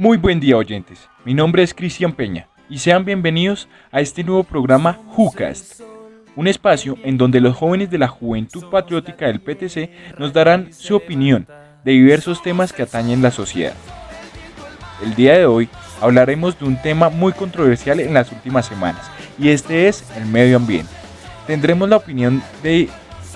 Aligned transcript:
Muy 0.00 0.16
buen 0.16 0.40
día 0.40 0.56
oyentes, 0.56 1.10
mi 1.26 1.34
nombre 1.34 1.62
es 1.62 1.74
Cristian 1.74 2.12
Peña 2.12 2.48
y 2.70 2.78
sean 2.78 3.04
bienvenidos 3.04 3.68
a 3.92 4.00
este 4.00 4.24
nuevo 4.24 4.44
programa 4.44 4.98
WhoCast, 5.14 5.82
un 6.36 6.48
espacio 6.48 6.96
en 7.04 7.18
donde 7.18 7.38
los 7.38 7.54
jóvenes 7.54 7.90
de 7.90 7.98
la 7.98 8.08
Juventud 8.08 8.64
Patriótica 8.70 9.26
del 9.26 9.42
PTC 9.42 9.90
nos 10.18 10.32
darán 10.32 10.72
su 10.72 10.96
opinión 10.96 11.46
de 11.84 11.92
diversos 11.92 12.42
temas 12.42 12.72
que 12.72 12.84
atañen 12.84 13.20
la 13.20 13.30
sociedad. 13.30 13.74
El 15.04 15.14
día 15.14 15.36
de 15.36 15.44
hoy 15.44 15.68
hablaremos 16.00 16.58
de 16.58 16.64
un 16.64 16.80
tema 16.80 17.10
muy 17.10 17.34
controversial 17.34 18.00
en 18.00 18.14
las 18.14 18.32
últimas 18.32 18.64
semanas 18.64 19.10
y 19.38 19.50
este 19.50 19.86
es 19.86 20.02
el 20.16 20.24
medio 20.24 20.56
ambiente. 20.56 20.94
Tendremos 21.46 21.90
la 21.90 21.98
opinión 21.98 22.42
de 22.62 22.88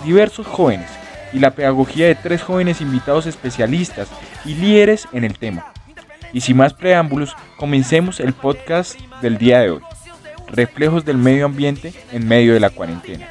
diversos 0.02 0.46
jóvenes 0.46 0.88
y 1.30 1.40
la 1.40 1.50
pedagogía 1.50 2.06
de 2.06 2.14
tres 2.14 2.42
jóvenes 2.42 2.80
invitados 2.80 3.26
especialistas 3.26 4.08
y 4.46 4.54
líderes 4.54 5.06
en 5.12 5.24
el 5.24 5.38
tema. 5.38 5.73
Y 6.34 6.40
sin 6.40 6.56
más 6.56 6.74
preámbulos, 6.74 7.36
comencemos 7.56 8.18
el 8.18 8.32
podcast 8.32 8.98
del 9.22 9.38
día 9.38 9.60
de 9.60 9.70
hoy. 9.70 9.80
Reflejos 10.48 11.04
del 11.04 11.16
medio 11.16 11.46
ambiente 11.46 11.94
en 12.10 12.26
medio 12.26 12.54
de 12.54 12.60
la 12.60 12.70
cuarentena. 12.70 13.28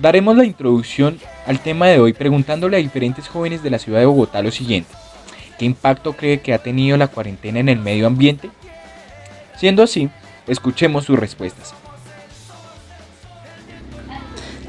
Daremos 0.00 0.36
la 0.36 0.44
introducción 0.44 1.18
al 1.46 1.60
tema 1.60 1.88
de 1.88 2.00
hoy 2.00 2.14
preguntándole 2.14 2.78
a 2.78 2.80
diferentes 2.80 3.28
jóvenes 3.28 3.62
de 3.62 3.70
la 3.70 3.78
ciudad 3.78 4.00
de 4.00 4.06
Bogotá 4.06 4.40
lo 4.40 4.50
siguiente. 4.50 4.94
¿Qué 5.58 5.64
impacto 5.64 6.12
cree 6.12 6.40
que 6.40 6.52
ha 6.52 6.58
tenido 6.58 6.96
la 6.96 7.08
cuarentena 7.08 7.60
en 7.60 7.68
el 7.68 7.78
medio 7.78 8.06
ambiente? 8.06 8.50
Siendo 9.58 9.82
así, 9.82 10.10
escuchemos 10.46 11.04
sus 11.04 11.18
respuestas. 11.18 11.74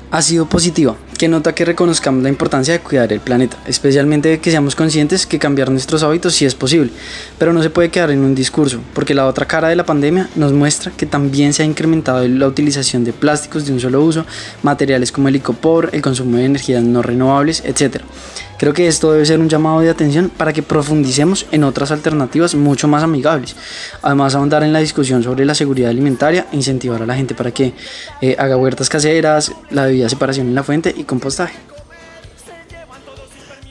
Ha 0.09 0.22
sido 0.22 0.47
positiva, 0.47 0.95
que 1.17 1.28
nota 1.28 1.53
que 1.53 1.66
reconozcamos 1.66 2.23
la 2.23 2.30
importancia 2.30 2.73
de 2.73 2.80
cuidar 2.80 3.12
el 3.12 3.20
planeta, 3.20 3.58
especialmente 3.67 4.39
que 4.39 4.52
seamos 4.52 4.73
conscientes 4.73 5.25
que 5.25 5.38
cambiar 5.38 5.70
nuestros 5.70 6.02
hábitos 6.02 6.34
sí 6.34 6.45
es 6.45 6.56
posible, 6.56 6.92
pero 7.38 7.52
no 7.52 7.62
se 7.62 7.69
puede 7.69 7.90
quedar 7.90 8.12
en 8.12 8.19
un 8.19 8.34
discurso, 8.34 8.80
porque 8.94 9.14
la 9.14 9.28
otra 9.28 9.45
cara 9.45 9.67
de 9.67 9.75
la 9.75 9.86
pandemia 9.86 10.30
nos 10.36 10.53
muestra 10.53 10.94
que 10.95 11.06
también 11.06 11.52
se 11.52 11.64
ha 11.64 11.66
incrementado 11.66 12.25
la 12.25 12.47
utilización 12.47 13.03
de 13.03 13.12
plásticos 13.12 13.66
de 13.66 13.73
un 13.73 13.81
solo 13.81 14.02
uso, 14.02 14.25
materiales 14.64 15.12
como 15.12 15.28
el 15.28 15.36
icopor, 15.36 15.90
el 15.92 16.02
consumo 16.02 16.38
de 16.38 16.45
energías 16.45 16.84
no 16.84 17.02
renovables, 17.02 17.62
etc. 17.66 18.02
Creo 18.58 18.73
que 18.73 18.88
esto 18.88 19.11
debe 19.11 19.25
ser 19.25 19.39
un 19.39 19.50
llamado 19.50 19.81
de 19.81 19.89
atención 19.89 20.30
para 20.30 20.52
que 20.52 20.63
profundicemos 20.63 21.45
en 21.52 21.63
otras 21.63 21.91
alternativas 21.91 22.55
mucho 22.55 22.88
más 22.88 23.03
amigables. 23.03 23.55
Además, 24.02 24.33
ahondar 24.33 24.63
en 24.63 24.73
la 24.73 24.80
discusión 24.80 25.22
sobre 25.22 25.45
la 25.45 25.53
seguridad 25.53 25.91
alimentaria 25.91 26.47
incentivar 26.52 27.02
a 27.03 27.05
la 27.05 27.16
gente 27.16 27.35
para 27.35 27.52
que 27.52 27.73
eh, 28.22 28.35
haga 28.39 28.58
huertas 28.58 28.89
caseras, 28.89 29.52
la 29.69 29.85
debida 29.85 30.09
separación 30.09 30.47
en 30.47 30.55
la 30.55 30.63
fuente 30.63 30.94
y 30.95 31.03
compostaje. 31.03 31.55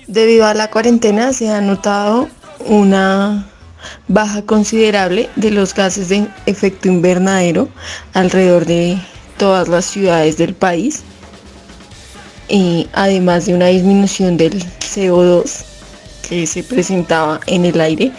Debido 0.06 0.46
a 0.46 0.54
la 0.54 0.70
cuarentena 0.70 1.32
se 1.32 1.48
ha 1.48 1.60
notado 1.60 2.28
una 2.64 3.48
baja 4.06 4.42
considerable 4.42 5.28
de 5.34 5.50
los 5.50 5.74
gases 5.74 6.08
de 6.08 6.28
efecto 6.46 6.88
invernadero 6.88 7.68
alrededor 8.14 8.66
de 8.66 9.00
todas 9.36 9.66
las 9.66 9.84
ciudades 9.84 10.36
del 10.36 10.54
país 10.54 11.02
además 12.92 13.46
de 13.46 13.54
una 13.54 13.66
disminución 13.66 14.36
del 14.36 14.62
CO2 14.78 15.64
que 16.28 16.46
se 16.46 16.62
presentaba 16.62 17.40
en 17.46 17.64
el 17.64 17.80
aire 17.80 18.12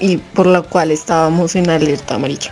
y 0.00 0.18
por 0.18 0.46
lo 0.46 0.64
cual 0.64 0.90
estábamos 0.90 1.56
en 1.56 1.70
alerta 1.70 2.14
amarilla. 2.14 2.50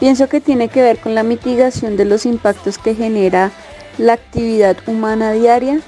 Pienso 0.00 0.28
que 0.28 0.40
tiene 0.40 0.68
que 0.68 0.82
ver 0.82 0.98
con 0.98 1.14
la 1.14 1.22
mitigación 1.22 1.96
de 1.96 2.04
los 2.04 2.24
impactos 2.24 2.78
que 2.78 2.94
genera 2.94 3.50
la 3.98 4.12
actividad 4.12 4.76
humana 4.86 5.32
diaria 5.32 5.80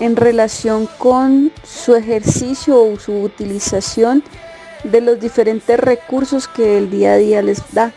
en 0.00 0.16
relación 0.16 0.88
con 0.98 1.52
su 1.64 1.94
ejercicio 1.94 2.82
o 2.82 2.98
su 2.98 3.22
utilización 3.22 4.22
de 4.84 5.00
los 5.00 5.20
diferentes 5.20 5.78
recursos 5.78 6.48
que 6.48 6.78
el 6.78 6.90
día 6.90 7.12
a 7.12 7.16
día 7.16 7.42
les 7.42 7.62
da, 7.72 7.92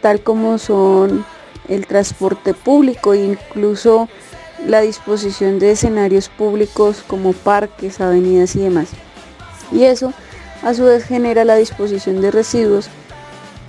tal 0.00 0.22
como 0.22 0.58
son 0.58 1.24
el 1.70 1.86
transporte 1.86 2.52
público 2.52 3.14
e 3.14 3.24
incluso 3.24 4.08
la 4.66 4.82
disposición 4.82 5.58
de 5.58 5.70
escenarios 5.70 6.28
públicos 6.28 7.02
como 7.06 7.32
parques, 7.32 8.00
avenidas 8.00 8.54
y 8.56 8.60
demás. 8.60 8.88
Y 9.72 9.84
eso 9.84 10.12
a 10.62 10.74
su 10.74 10.84
vez 10.84 11.04
genera 11.04 11.44
la 11.44 11.56
disposición 11.56 12.20
de 12.20 12.30
residuos 12.30 12.90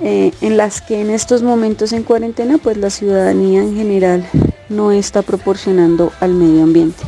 eh, 0.02 0.34
en 0.42 0.58
las 0.58 0.82
que 0.82 1.00
en 1.00 1.10
estos 1.10 1.44
momentos 1.44 1.94
en 1.94 2.04
cuarentena 2.04 2.58
pues 2.58 2.76
la 2.78 2.90
ciudadanía 2.90 3.62
en 3.62 3.76
general 3.76 4.28
no 4.68 4.92
está 4.92 5.22
proporcionando 5.22 6.12
al 6.20 6.34
medio 6.34 6.64
ambiente. 6.64 7.04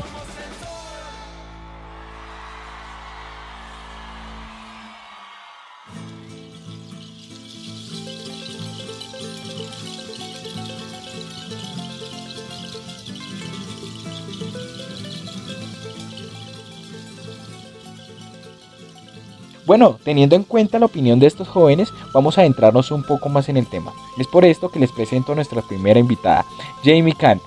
Bueno, 19.73 19.97
teniendo 20.03 20.35
en 20.35 20.44
cuenta 20.44 20.78
la 20.78 20.85
opinión 20.85 21.19
de 21.19 21.25
estos 21.25 21.47
jóvenes, 21.47 21.89
vamos 22.13 22.38
a 22.38 22.41
adentrarnos 22.41 22.91
un 22.91 23.01
poco 23.01 23.28
más 23.28 23.50
en 23.50 23.57
el 23.57 23.66
tema. 23.66 23.91
Es 24.19 24.28
por 24.28 24.45
esto 24.45 24.69
que 24.69 24.79
les 24.79 24.91
presento 24.91 25.31
a 25.31 25.35
nuestra 25.35 25.63
primera 25.63 26.00
invitada, 26.00 26.45
Jamie 26.84 27.16
Kant. 27.17 27.41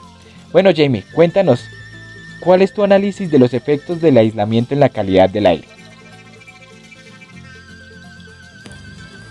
Bueno, 0.51 0.71
Jamie, 0.75 1.05
cuéntanos, 1.15 1.61
¿cuál 2.41 2.63
es 2.63 2.75
tu 2.75 2.83
análisis 2.83 3.31
de 3.31 3.39
los 3.39 3.55
efectos 3.55 4.01
del 4.01 4.17
aislamiento 4.17 4.75
en 4.75 4.81
la 4.81 4.89
calidad 4.89 5.31
del 5.31 5.47
aire? 5.47 5.69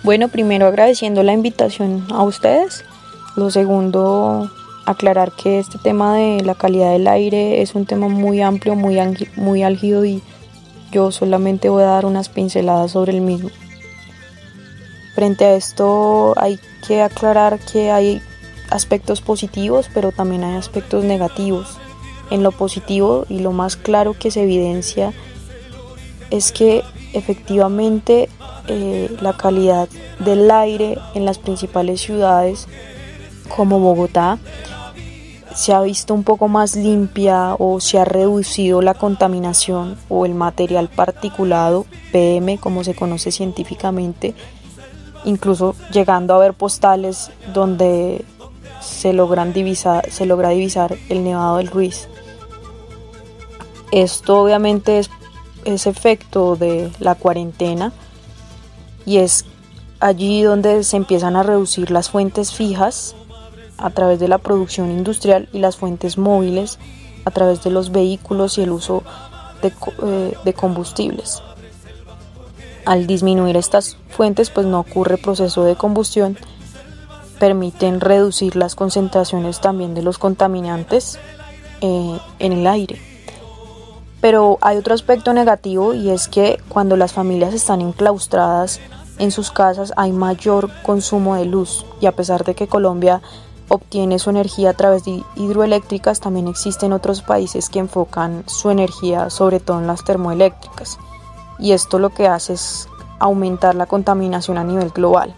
Bueno, 0.03 0.29
primero 0.29 0.65
agradeciendo 0.65 1.21
la 1.21 1.33
invitación 1.33 2.07
a 2.11 2.23
ustedes. 2.23 2.85
Lo 3.35 3.51
segundo, 3.51 4.49
aclarar 4.85 5.33
que 5.33 5.59
este 5.59 5.77
tema 5.79 6.15
de 6.15 6.41
la 6.45 6.55
calidad 6.55 6.93
del 6.93 7.07
aire 7.07 7.61
es 7.61 7.75
un 7.75 7.85
tema 7.85 8.07
muy 8.07 8.41
amplio, 8.41 8.73
muy, 8.75 8.97
muy 9.35 9.63
álgido 9.63 10.05
y 10.05 10.21
yo 10.95 11.11
solamente 11.11 11.67
voy 11.67 11.83
a 11.83 11.87
dar 11.87 12.05
unas 12.05 12.29
pinceladas 12.29 12.91
sobre 12.91 13.11
el 13.11 13.19
mismo. 13.19 13.49
Frente 15.13 15.43
a 15.43 15.55
esto 15.55 16.33
hay 16.37 16.57
que 16.87 17.01
aclarar 17.01 17.59
que 17.59 17.91
hay 17.91 18.21
aspectos 18.69 19.19
positivos, 19.19 19.89
pero 19.93 20.13
también 20.13 20.45
hay 20.45 20.55
aspectos 20.55 21.03
negativos. 21.03 21.77
En 22.31 22.43
lo 22.43 22.53
positivo 22.53 23.25
y 23.27 23.39
lo 23.39 23.51
más 23.51 23.75
claro 23.75 24.13
que 24.13 24.31
se 24.31 24.43
evidencia 24.43 25.11
es 26.29 26.53
que 26.53 26.81
efectivamente 27.11 28.29
eh, 28.67 29.13
la 29.19 29.33
calidad 29.35 29.89
del 30.19 30.49
aire 30.49 30.97
en 31.13 31.25
las 31.25 31.39
principales 31.39 31.99
ciudades 31.99 32.67
como 33.53 33.79
Bogotá 33.81 34.39
se 35.55 35.73
ha 35.73 35.81
visto 35.81 36.13
un 36.13 36.23
poco 36.23 36.49
más 36.49 36.75
limpia 36.75 37.55
o 37.57 37.79
se 37.79 37.97
ha 37.97 38.05
reducido 38.05 38.81
la 38.81 38.93
contaminación 38.93 39.97
o 40.09 40.25
el 40.25 40.35
material 40.35 40.89
particulado, 40.89 41.85
PM 42.11 42.57
como 42.57 42.83
se 42.83 42.93
conoce 42.93 43.31
científicamente, 43.31 44.35
incluso 45.23 45.73
llegando 45.91 46.35
a 46.35 46.39
ver 46.39 46.53
postales 46.53 47.31
donde 47.53 48.25
se, 48.81 49.13
logran 49.13 49.53
divisar, 49.53 50.11
se 50.11 50.25
logra 50.25 50.49
divisar 50.49 50.97
el 51.07 51.23
Nevado 51.23 51.57
del 51.57 51.67
Ruiz. 51.67 52.09
Esto 53.91 54.41
obviamente 54.41 54.99
es, 54.99 55.09
es 55.63 55.87
efecto 55.87 56.57
de 56.57 56.91
la 56.99 57.15
cuarentena 57.15 57.93
y 59.05 59.17
es 59.17 59.45
allí 60.01 60.43
donde 60.43 60.83
se 60.83 60.97
empiezan 60.97 61.37
a 61.37 61.43
reducir 61.43 61.91
las 61.91 62.09
fuentes 62.09 62.51
fijas 62.51 63.15
a 63.77 63.89
través 63.89 64.19
de 64.19 64.27
la 64.27 64.37
producción 64.37 64.91
industrial 64.91 65.49
y 65.51 65.59
las 65.59 65.77
fuentes 65.77 66.17
móviles 66.17 66.79
a 67.25 67.31
través 67.31 67.63
de 67.63 67.71
los 67.71 67.91
vehículos 67.91 68.57
y 68.57 68.61
el 68.61 68.71
uso 68.71 69.03
de, 69.61 69.73
eh, 70.45 70.53
combustibles. 70.53 71.41
Al 72.85 73.07
disminuir 73.07 73.57
estas 73.57 73.97
fuentes 74.09 74.49
pues 74.51 74.67
no 74.67 74.79
ocurre 74.79 75.17
proceso 75.17 75.63
de 75.63 75.75
combustión, 75.75 76.37
permiten 77.39 77.99
reducir 77.99 78.55
las 78.55 78.75
concentraciones 78.75 79.59
también 79.59 79.93
de 79.95 80.03
los 80.03 80.17
contaminantes 80.17 81.19
eh, 81.81 82.19
en 82.39 82.53
el 82.53 82.67
aire. 82.67 83.01
Pero 84.21 84.57
hay 84.61 84.77
otro 84.77 84.93
aspecto 84.93 85.33
negativo 85.33 85.93
y 85.93 86.09
es 86.09 86.27
que 86.27 86.59
cuando 86.69 86.95
las 86.95 87.13
familias 87.13 87.53
están 87.53 87.81
enclaustradas 87.81 88.79
en 89.17 89.31
sus 89.31 89.51
casas 89.51 89.93
hay 89.97 90.11
mayor 90.11 90.69
consumo 90.83 91.35
de 91.35 91.45
luz 91.45 91.85
y 92.01 92.05
a 92.05 92.11
pesar 92.11 92.43
de 92.43 92.55
que 92.55 92.67
Colombia 92.67 93.21
obtiene 93.67 94.19
su 94.19 94.29
energía 94.29 94.71
a 94.71 94.73
través 94.73 95.05
de 95.05 95.23
hidroeléctricas, 95.35 96.19
también 96.19 96.47
existen 96.47 96.93
otros 96.93 97.21
países 97.21 97.69
que 97.69 97.79
enfocan 97.79 98.43
su 98.47 98.69
energía 98.69 99.29
sobre 99.29 99.59
todo 99.59 99.79
en 99.79 99.87
las 99.87 100.03
termoeléctricas. 100.03 100.97
y 101.57 101.71
esto 101.71 101.99
lo 101.99 102.09
que 102.09 102.27
hace 102.27 102.53
es 102.53 102.89
aumentar 103.17 103.75
la 103.75 103.85
contaminación 103.85 104.57
a 104.57 104.63
nivel 104.65 104.89
global. 104.89 105.33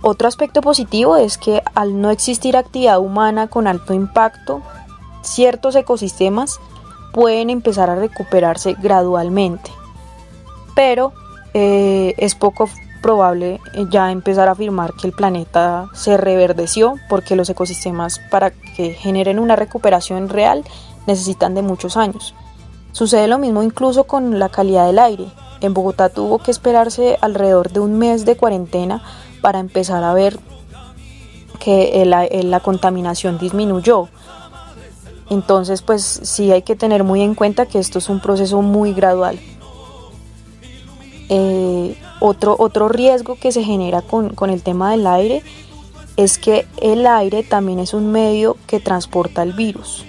Otro 0.00 0.28
aspecto 0.28 0.60
positivo 0.60 1.16
es 1.16 1.38
que 1.38 1.62
al 1.74 2.00
no 2.00 2.10
existir 2.10 2.56
actividad 2.56 3.00
humana 3.00 3.48
con 3.48 3.66
alto 3.66 3.94
impacto, 3.94 4.62
ciertos 5.22 5.74
ecosistemas 5.74 6.60
pueden 7.12 7.50
empezar 7.50 7.90
a 7.90 7.96
recuperarse 7.96 8.76
gradualmente, 8.80 9.72
pero 10.76 11.12
eh, 11.52 12.14
es 12.16 12.36
poco 12.36 12.68
probable 13.00 13.60
ya 13.90 14.10
empezar 14.10 14.48
a 14.48 14.52
afirmar 14.52 14.94
que 14.94 15.06
el 15.06 15.12
planeta 15.12 15.88
se 15.94 16.16
reverdeció 16.16 16.94
porque 17.08 17.36
los 17.36 17.48
ecosistemas 17.48 18.20
para 18.30 18.50
que 18.50 18.92
generen 18.92 19.38
una 19.38 19.56
recuperación 19.56 20.28
real 20.28 20.64
necesitan 21.06 21.54
de 21.54 21.62
muchos 21.62 21.96
años. 21.96 22.34
Sucede 22.92 23.28
lo 23.28 23.38
mismo 23.38 23.62
incluso 23.62 24.04
con 24.04 24.38
la 24.38 24.48
calidad 24.48 24.86
del 24.86 24.98
aire. 24.98 25.26
En 25.60 25.74
Bogotá 25.74 26.08
tuvo 26.08 26.38
que 26.38 26.50
esperarse 26.50 27.18
alrededor 27.20 27.70
de 27.70 27.80
un 27.80 27.98
mes 27.98 28.24
de 28.24 28.36
cuarentena 28.36 29.02
para 29.40 29.58
empezar 29.58 30.04
a 30.04 30.14
ver 30.14 30.38
que 31.58 32.04
la 32.04 32.60
contaminación 32.60 33.38
disminuyó. 33.38 34.08
Entonces, 35.30 35.82
pues 35.82 36.02
sí 36.02 36.50
hay 36.52 36.62
que 36.62 36.76
tener 36.76 37.04
muy 37.04 37.20
en 37.22 37.34
cuenta 37.34 37.66
que 37.66 37.78
esto 37.78 37.98
es 37.98 38.08
un 38.08 38.20
proceso 38.20 38.62
muy 38.62 38.94
gradual. 38.94 39.38
Eh, 41.28 41.96
otro, 42.20 42.56
otro 42.58 42.88
riesgo 42.88 43.36
que 43.36 43.52
se 43.52 43.62
genera 43.62 44.02
con, 44.02 44.30
con 44.30 44.50
el 44.50 44.62
tema 44.62 44.90
del 44.90 45.06
aire 45.06 45.42
es 46.16 46.38
que 46.38 46.66
el 46.80 47.06
aire 47.06 47.42
también 47.42 47.78
es 47.78 47.94
un 47.94 48.10
medio 48.10 48.56
que 48.66 48.80
transporta 48.80 49.42
el 49.42 49.52
virus 49.52 50.04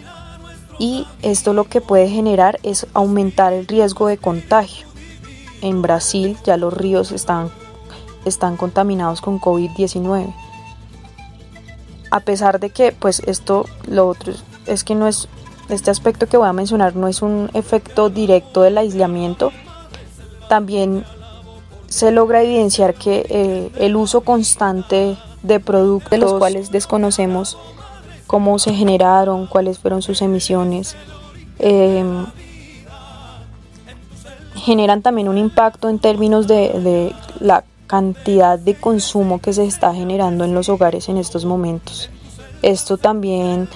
y 0.79 1.05
esto 1.21 1.53
lo 1.53 1.65
que 1.65 1.81
puede 1.81 2.09
generar 2.09 2.57
es 2.63 2.87
aumentar 2.93 3.53
el 3.53 3.67
riesgo 3.67 4.07
de 4.07 4.17
contagio. 4.17 4.87
En 5.61 5.81
Brasil 5.81 6.37
ya 6.45 6.55
los 6.55 6.73
ríos 6.73 7.11
están, 7.11 7.51
están 8.23 8.55
contaminados 8.55 9.19
con 9.19 9.41
COVID-19. 9.41 10.33
A 12.11 12.19
pesar 12.21 12.59
de 12.61 12.69
que 12.69 12.93
pues 12.93 13.19
esto 13.27 13.65
lo 13.87 14.07
otro 14.07 14.33
es 14.65 14.85
que 14.85 14.95
no 14.95 15.07
es 15.07 15.27
este 15.67 15.91
aspecto 15.91 16.25
que 16.25 16.37
voy 16.37 16.47
a 16.47 16.53
mencionar 16.53 16.95
no 16.95 17.07
es 17.07 17.21
un 17.21 17.51
efecto 17.53 18.09
directo 18.09 18.63
del 18.63 18.79
aislamiento, 18.79 19.51
también 20.47 21.05
se 21.89 22.11
logra 22.11 22.43
evidenciar 22.43 22.93
que 22.93 23.25
eh, 23.29 23.71
el 23.79 23.95
uso 23.95 24.21
constante 24.21 25.17
de 25.41 25.59
productos 25.59 26.11
de 26.11 26.17
los 26.19 26.33
cuales 26.33 26.71
desconocemos 26.71 27.57
cómo 28.27 28.59
se 28.59 28.73
generaron, 28.73 29.47
cuáles 29.47 29.79
fueron 29.79 30.01
sus 30.01 30.21
emisiones, 30.21 30.95
em, 31.57 32.27
generan 34.53 35.01
también 35.01 35.27
un 35.27 35.37
impacto 35.37 35.89
en 35.89 35.99
términos 35.99 36.47
de, 36.47 36.69
de 36.79 37.15
la 37.39 37.63
cantidad 37.87 38.59
de 38.59 38.75
consumo 38.75 39.39
que 39.39 39.51
se 39.51 39.65
está 39.65 39.93
generando 39.93 40.43
en 40.43 40.53
los 40.53 40.69
hogares 40.69 41.09
en 41.09 41.17
estos 41.17 41.45
momentos. 41.45 42.11
Esto 42.61 42.97
también 42.97 43.67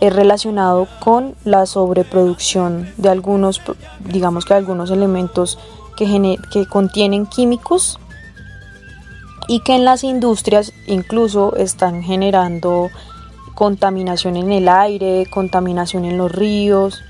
es 0.00 0.12
relacionado 0.12 0.88
con 0.98 1.36
la 1.44 1.64
sobreproducción 1.64 2.92
de 2.96 3.08
algunos, 3.08 3.62
digamos 4.00 4.44
que 4.44 4.54
algunos 4.54 4.90
elementos 4.90 5.60
que, 5.96 6.66
contienen 6.68 7.26
químicos 7.26 7.98
y 9.48 9.60
que 9.60 9.74
en 9.74 9.84
las 9.84 10.04
industrias 10.04 10.72
incluso 10.86 11.56
están 11.56 12.02
generando 12.02 12.90
contaminación 13.54 14.36
en 14.36 14.52
el 14.52 14.68
aire, 14.68 15.26
contaminación 15.30 16.04
en 16.04 16.18
los 16.18 16.30
ríos. 16.30 17.02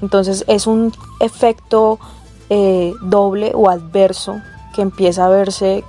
Entonces 0.00 0.44
es 0.48 0.66
un 0.66 0.92
efecto 1.20 1.98
eh, 2.48 2.94
doble 3.02 3.52
o 3.54 3.68
adverso 3.68 4.40
que 4.74 4.82
empieza 4.82 5.26
a 5.26 5.28
verse 5.28 5.84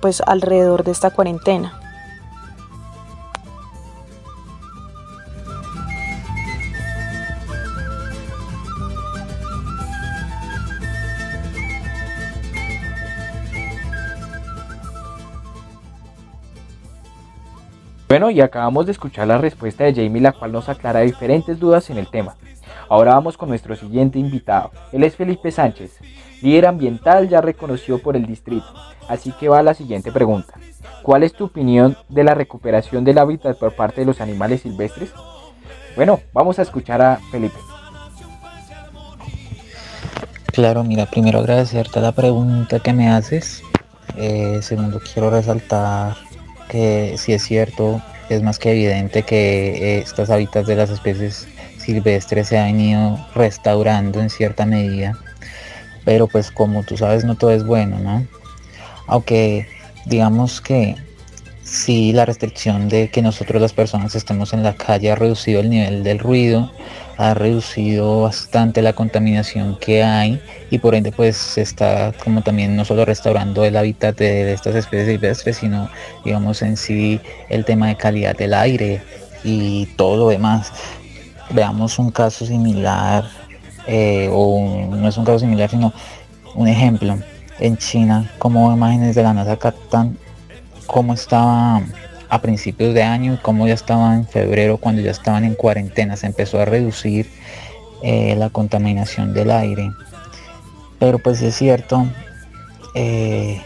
pues 0.00 0.20
alrededor 0.20 0.84
de 0.84 0.90
esta 0.90 1.10
cuarentena. 1.10 1.83
Y 18.30 18.40
acabamos 18.40 18.86
de 18.86 18.92
escuchar 18.92 19.28
la 19.28 19.38
respuesta 19.38 19.84
de 19.84 19.94
Jamie, 19.94 20.22
la 20.22 20.32
cual 20.32 20.52
nos 20.52 20.68
aclara 20.68 21.00
diferentes 21.00 21.58
dudas 21.58 21.90
en 21.90 21.98
el 21.98 22.08
tema. 22.08 22.36
Ahora 22.88 23.14
vamos 23.14 23.36
con 23.36 23.48
nuestro 23.48 23.76
siguiente 23.76 24.18
invitado. 24.18 24.70
Él 24.92 25.04
es 25.04 25.16
Felipe 25.16 25.50
Sánchez, 25.50 25.98
líder 26.42 26.66
ambiental 26.66 27.28
ya 27.28 27.40
reconocido 27.40 27.98
por 27.98 28.16
el 28.16 28.26
distrito. 28.26 28.66
Así 29.08 29.32
que 29.32 29.48
va 29.48 29.62
la 29.62 29.74
siguiente 29.74 30.12
pregunta. 30.12 30.54
¿Cuál 31.02 31.22
es 31.22 31.32
tu 31.32 31.44
opinión 31.44 31.96
de 32.08 32.24
la 32.24 32.34
recuperación 32.34 33.04
del 33.04 33.18
hábitat 33.18 33.58
por 33.58 33.74
parte 33.74 34.00
de 34.00 34.06
los 34.06 34.20
animales 34.20 34.62
silvestres? 34.62 35.12
Bueno, 35.96 36.20
vamos 36.32 36.58
a 36.58 36.62
escuchar 36.62 37.00
a 37.02 37.16
Felipe. 37.30 37.58
Claro, 40.46 40.84
mira, 40.84 41.06
primero 41.06 41.40
agradecerte 41.40 42.00
la 42.00 42.12
pregunta 42.12 42.80
que 42.80 42.92
me 42.92 43.08
haces. 43.08 43.62
Eh, 44.16 44.60
segundo, 44.62 45.00
quiero 45.00 45.30
resaltar 45.30 46.16
que 46.68 47.16
si 47.18 47.32
es 47.32 47.42
cierto, 47.42 48.00
es 48.28 48.42
más 48.42 48.58
que 48.58 48.72
evidente 48.72 49.22
que 49.22 49.98
estos 49.98 50.30
hábitats 50.30 50.66
de 50.66 50.76
las 50.76 50.90
especies 50.90 51.46
silvestres 51.78 52.48
se 52.48 52.58
han 52.58 52.80
ido 52.80 53.18
restaurando 53.34 54.20
en 54.20 54.30
cierta 54.30 54.64
medida. 54.66 55.18
Pero 56.04 56.26
pues 56.26 56.50
como 56.50 56.82
tú 56.82 56.96
sabes 56.96 57.24
no 57.24 57.36
todo 57.36 57.50
es 57.50 57.64
bueno, 57.64 57.98
¿no? 57.98 58.26
Aunque 59.06 59.66
digamos 60.06 60.60
que 60.60 60.96
si 61.74 62.12
la 62.12 62.24
restricción 62.24 62.88
de 62.88 63.08
que 63.08 63.20
nosotros 63.20 63.60
las 63.60 63.72
personas 63.72 64.14
estemos 64.14 64.52
en 64.52 64.62
la 64.62 64.74
calle 64.74 65.10
ha 65.10 65.16
reducido 65.16 65.60
el 65.60 65.70
nivel 65.70 66.04
del 66.04 66.20
ruido, 66.20 66.70
ha 67.16 67.34
reducido 67.34 68.22
bastante 68.22 68.80
la 68.80 68.92
contaminación 68.92 69.76
que 69.80 70.04
hay 70.04 70.40
y 70.70 70.78
por 70.78 70.94
ende 70.94 71.10
pues 71.10 71.36
se 71.36 71.62
está 71.62 72.12
como 72.22 72.42
también 72.42 72.76
no 72.76 72.84
solo 72.84 73.04
restaurando 73.04 73.64
el 73.64 73.76
hábitat 73.76 74.16
de, 74.16 74.52
estas 74.52 74.76
especies 74.76 75.08
silvestres 75.08 75.56
sino 75.56 75.88
digamos 76.24 76.62
en 76.62 76.76
sí 76.76 77.20
el 77.48 77.64
tema 77.64 77.88
de 77.88 77.96
calidad 77.96 78.36
del 78.36 78.54
aire 78.54 79.02
y 79.42 79.86
todo 79.96 80.16
lo 80.16 80.28
demás. 80.28 80.72
Veamos 81.50 81.98
un 81.98 82.12
caso 82.12 82.46
similar 82.46 83.24
eh, 83.88 84.28
o 84.32 84.86
no 84.90 85.08
es 85.08 85.16
un 85.16 85.24
caso 85.24 85.40
similar 85.40 85.68
sino 85.68 85.92
un 86.54 86.68
ejemplo. 86.68 87.18
En 87.58 87.76
China 87.76 88.30
como 88.38 88.72
imágenes 88.72 89.16
de 89.16 89.24
la 89.24 89.34
NASA 89.34 89.56
captan 89.56 90.16
cómo 90.86 91.14
estaba 91.14 91.82
a 92.28 92.40
principios 92.40 92.94
de 92.94 93.02
año 93.02 93.34
y 93.34 93.36
como 93.36 93.66
ya 93.66 93.74
estaba 93.74 94.14
en 94.14 94.26
febrero 94.26 94.78
cuando 94.78 95.02
ya 95.02 95.10
estaban 95.10 95.44
en 95.44 95.54
cuarentena. 95.54 96.16
Se 96.16 96.26
empezó 96.26 96.60
a 96.60 96.64
reducir 96.64 97.30
eh, 98.02 98.34
la 98.36 98.50
contaminación 98.50 99.34
del 99.34 99.50
aire. 99.50 99.90
Pero 100.98 101.18
pues 101.18 101.42
es 101.42 101.54
cierto 101.54 102.06
eh, 102.94 103.60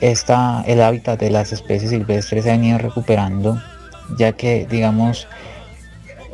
el 0.00 0.82
hábitat 0.82 1.20
de 1.20 1.30
las 1.30 1.52
especies 1.52 1.90
silvestres 1.90 2.44
se 2.44 2.50
ha 2.50 2.56
ido 2.56 2.78
recuperando 2.78 3.60
ya 4.16 4.32
que 4.32 4.66
digamos 4.68 5.28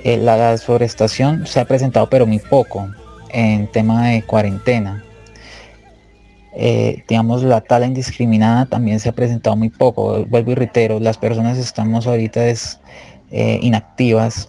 eh, 0.04 0.16
la 0.16 0.52
deforestación 0.52 1.46
se 1.46 1.60
ha 1.60 1.64
presentado 1.64 2.08
pero 2.08 2.26
muy 2.26 2.38
poco 2.38 2.88
en 3.30 3.66
tema 3.66 4.08
de 4.08 4.22
cuarentena 4.22 5.04
eh, 6.58 7.04
digamos, 7.06 7.42
la 7.42 7.60
tala 7.60 7.84
indiscriminada 7.86 8.64
también 8.64 8.98
se 8.98 9.10
ha 9.10 9.12
presentado 9.12 9.56
muy 9.56 9.68
poco. 9.68 10.24
Vuelvo 10.24 10.52
y 10.52 10.54
reitero, 10.54 10.98
las 11.00 11.18
personas 11.18 11.58
estamos 11.58 12.06
ahorita 12.06 12.46
es, 12.46 12.80
eh, 13.30 13.58
inactivas, 13.60 14.48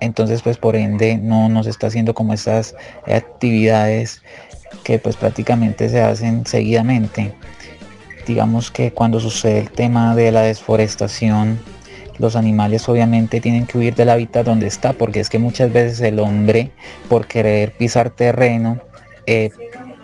entonces 0.00 0.42
pues 0.42 0.58
por 0.58 0.76
ende 0.76 1.16
no 1.16 1.48
nos 1.48 1.66
está 1.66 1.86
haciendo 1.86 2.12
como 2.12 2.34
estas 2.34 2.74
actividades 3.06 4.22
que 4.84 4.98
pues 4.98 5.16
prácticamente 5.16 5.88
se 5.88 6.02
hacen 6.02 6.44
seguidamente. 6.44 7.32
Digamos 8.26 8.70
que 8.70 8.92
cuando 8.92 9.20
sucede 9.20 9.58
el 9.58 9.70
tema 9.70 10.14
de 10.14 10.32
la 10.32 10.42
desforestación, 10.42 11.58
los 12.18 12.36
animales 12.36 12.86
obviamente 12.90 13.40
tienen 13.40 13.66
que 13.66 13.78
huir 13.78 13.94
del 13.94 14.10
hábitat 14.10 14.44
donde 14.44 14.66
está, 14.66 14.92
porque 14.92 15.20
es 15.20 15.30
que 15.30 15.38
muchas 15.38 15.72
veces 15.72 16.00
el 16.02 16.18
hombre, 16.18 16.72
por 17.08 17.26
querer 17.26 17.72
pisar 17.72 18.10
terreno, 18.10 18.78
eh, 19.26 19.50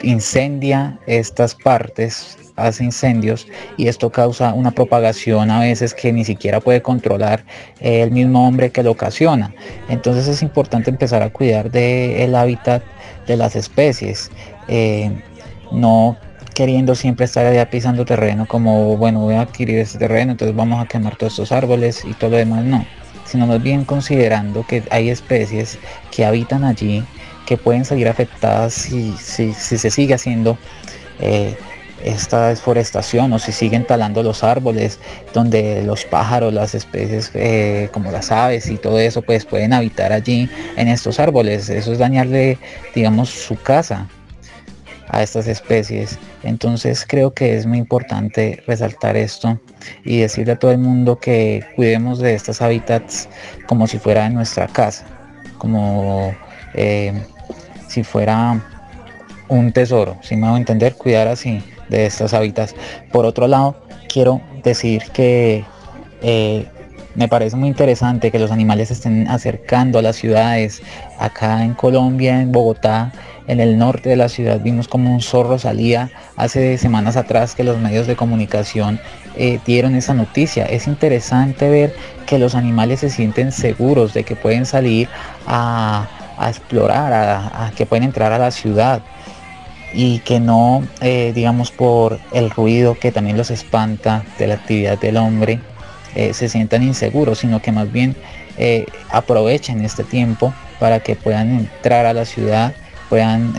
incendia 0.03 0.99
estas 1.07 1.55
partes, 1.55 2.39
hace 2.57 2.85
incendios 2.85 3.47
y 3.77 3.89
esto 3.89 4.11
causa 4.11 4.55
una 4.55 4.71
propagación 4.71 5.51
a 5.51 5.61
veces 5.61 5.95
que 5.95 6.13
ni 6.13 6.25
siquiera 6.25 6.61
puede 6.61 6.83
controlar 6.83 7.45
el 7.81 8.11
mismo 8.11 8.47
hombre 8.47 8.71
que 8.71 8.83
lo 8.83 8.91
ocasiona. 8.91 9.55
Entonces 9.89 10.27
es 10.27 10.43
importante 10.43 10.91
empezar 10.91 11.23
a 11.23 11.31
cuidar 11.31 11.71
del 11.71 12.35
hábitat 12.35 12.83
de 13.27 13.37
las 13.37 13.57
especies, 13.57 14.31
eh, 14.69 15.11
no 15.71 16.17
queriendo 16.55 16.95
siempre 16.95 17.27
estar 17.27 17.45
allá 17.45 17.69
pisando 17.69 18.07
terreno 18.07 18.47
como, 18.47 18.97
bueno, 18.97 19.21
voy 19.21 19.35
a 19.35 19.43
adquirir 19.43 19.79
este 19.79 19.99
terreno, 19.99 20.33
entonces 20.33 20.57
vamos 20.57 20.83
a 20.83 20.89
quemar 20.89 21.17
todos 21.17 21.35
estos 21.35 21.53
árboles 21.53 22.03
y 22.07 22.15
todo 22.15 22.31
lo 22.31 22.37
demás, 22.39 22.65
no, 22.65 22.87
sino 23.27 23.47
más 23.47 23.63
bien 23.63 23.85
considerando 23.85 24.65
que 24.67 24.83
hay 24.91 25.11
especies 25.11 25.79
que 26.11 26.25
habitan 26.25 26.65
allí 26.65 27.05
que 27.47 27.57
pueden 27.57 27.85
salir 27.85 28.09
afectadas 28.09 28.75
si, 28.75 29.13
si, 29.19 29.55
se 29.55 29.91
sigue 29.91 30.15
haciendo 30.15 30.59
eh, 31.21 31.57
esta 32.05 32.49
deforestación 32.49 33.33
o 33.33 33.39
si 33.39 33.53
siguen 33.53 33.87
talando 33.87 34.23
los 34.23 34.45
árboles 34.45 34.99
donde 35.33 35.83
los 35.83 36.05
pájaros, 36.05 36.53
las 36.53 36.75
especies 36.75 37.31
eh, 37.35 37.89
como 37.93 38.13
las 38.13 38.31
aves 38.31 38.69
y 38.69 38.77
todo 38.77 38.99
eso 38.99 39.23
pues 39.23 39.45
pueden 39.45 39.73
habitar 39.73 40.13
allí 40.13 40.51
en 40.77 40.89
estos 40.89 41.19
árboles. 41.19 41.71
Eso 41.71 41.93
es 41.93 41.99
dañarle 41.99 42.59
digamos 42.95 43.31
su 43.31 43.57
casa 43.57 44.09
a 45.09 45.23
estas 45.23 45.47
especies. 45.47 46.19
Entonces 46.43 47.05
creo 47.07 47.33
que 47.33 47.57
es 47.57 47.67
muy 47.67 47.79
importante 47.79 48.63
resaltar 48.67 49.17
esto 49.17 49.61
y 50.05 50.19
decirle 50.19 50.53
a 50.53 50.59
todo 50.59 50.73
el 50.73 50.79
mundo 50.79 51.19
que 51.19 51.65
cuidemos 51.77 52.19
de 52.19 52.35
estos 52.35 52.61
hábitats 52.61 53.29
como 53.67 53.87
si 53.87 53.99
fuera 53.99 54.29
nuestra 54.29 54.67
casa, 54.67 55.07
como 55.59 56.35
eh, 56.75 57.13
si 57.97 58.05
fuera 58.05 58.61
un 59.49 59.73
tesoro, 59.73 60.19
si 60.21 60.37
me 60.37 60.47
hago 60.47 60.59
entender, 60.59 60.97
cuidar 60.97 61.29
así 61.29 61.63
de 61.89 62.05
estos 62.05 62.35
hábitats. 62.35 62.75
Por 63.11 63.25
otro 63.25 63.49
lado, 63.49 63.75
quiero 64.07 64.43
decir 64.63 65.05
que 65.15 65.65
eh, 66.21 66.67
me 67.15 67.27
parece 67.27 67.57
muy 67.57 67.69
interesante 67.69 68.31
que 68.31 68.39
los 68.39 68.51
animales 68.51 68.91
estén 68.91 69.29
acercando 69.29 69.99
a 69.99 70.03
las 70.03 70.17
ciudades. 70.17 70.83
Acá 71.19 71.65
en 71.65 71.73
Colombia, 71.73 72.43
en 72.43 72.53
Bogotá, 72.53 73.13
en 73.47 73.61
el 73.61 73.79
norte 73.79 74.11
de 74.11 74.17
la 74.17 74.29
ciudad, 74.29 74.61
vimos 74.61 74.89
como 74.89 75.15
un 75.15 75.23
zorro 75.23 75.59
salía 75.59 76.11
hace 76.37 76.77
semanas 76.77 77.17
atrás 77.17 77.55
que 77.55 77.65
los 77.65 77.79
medios 77.79 78.07
de 78.07 78.15
comunicación 78.15 79.01
eh, 79.37 79.59
dieron 79.65 79.95
esa 79.95 80.13
noticia. 80.13 80.67
Es 80.67 80.87
interesante 80.87 81.71
ver 81.71 81.95
que 82.27 82.39
los 82.39 82.55
animales 82.55 83.01
se 83.01 83.09
sienten 83.09 83.53
seguros 83.53 84.13
de 84.13 84.25
que 84.25 84.37
pueden 84.37 84.67
salir 84.67 85.09
a, 85.47 86.07
explorar, 86.39 87.13
a, 87.13 87.73
que 87.77 87.87
pueden 87.87 88.05
entrar 88.05 88.33
a 88.33 88.39
la 88.39 88.51
ciudad 88.51 89.03
y 89.93 90.19
que 90.21 90.41
no, 90.41 90.87
eh, 91.01 91.33
digamos, 91.35 91.71
por 91.71 92.19
el 92.33 92.51
ruido 92.51 92.99
que 92.99 93.13
también 93.13 93.37
los 93.37 93.51
espanta 93.51 94.25
de 94.39 94.47
la 94.49 94.55
actividad 94.55 94.99
del 94.99 95.17
hombre, 95.17 95.61
eh, 96.15 96.35
se 96.35 96.49
sientan 96.49 96.83
inseguros, 96.83 97.39
sino 97.39 97.61
que 97.61 97.73
más 97.73 97.91
bien 97.91 98.17
eh, 98.59 98.87
aprovechen 99.11 99.85
este 99.85 100.05
tiempo 100.05 100.53
para 100.79 101.01
que 101.01 101.17
puedan 101.17 101.51
entrar 101.61 102.07
a 102.07 102.13
la 102.13 102.25
ciudad, 102.25 102.75
puedan, 103.09 103.55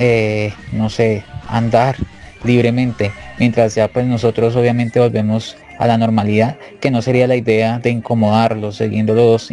no 0.74 0.90
sé, 0.90 1.24
andar 1.48 1.96
libremente, 2.44 3.12
mientras 3.40 3.76
ya 3.76 3.88
pues 3.88 4.06
nosotros 4.06 4.56
obviamente 4.56 5.00
volvemos 5.00 5.58
a 5.78 5.88
la 5.88 5.98
normalidad, 5.98 6.58
que 6.80 6.92
no 6.92 7.02
sería 7.02 7.28
la 7.28 7.36
idea 7.36 7.80
de 7.80 7.90
incomodarlos, 7.92 8.78
siguiéndolos, 8.78 9.50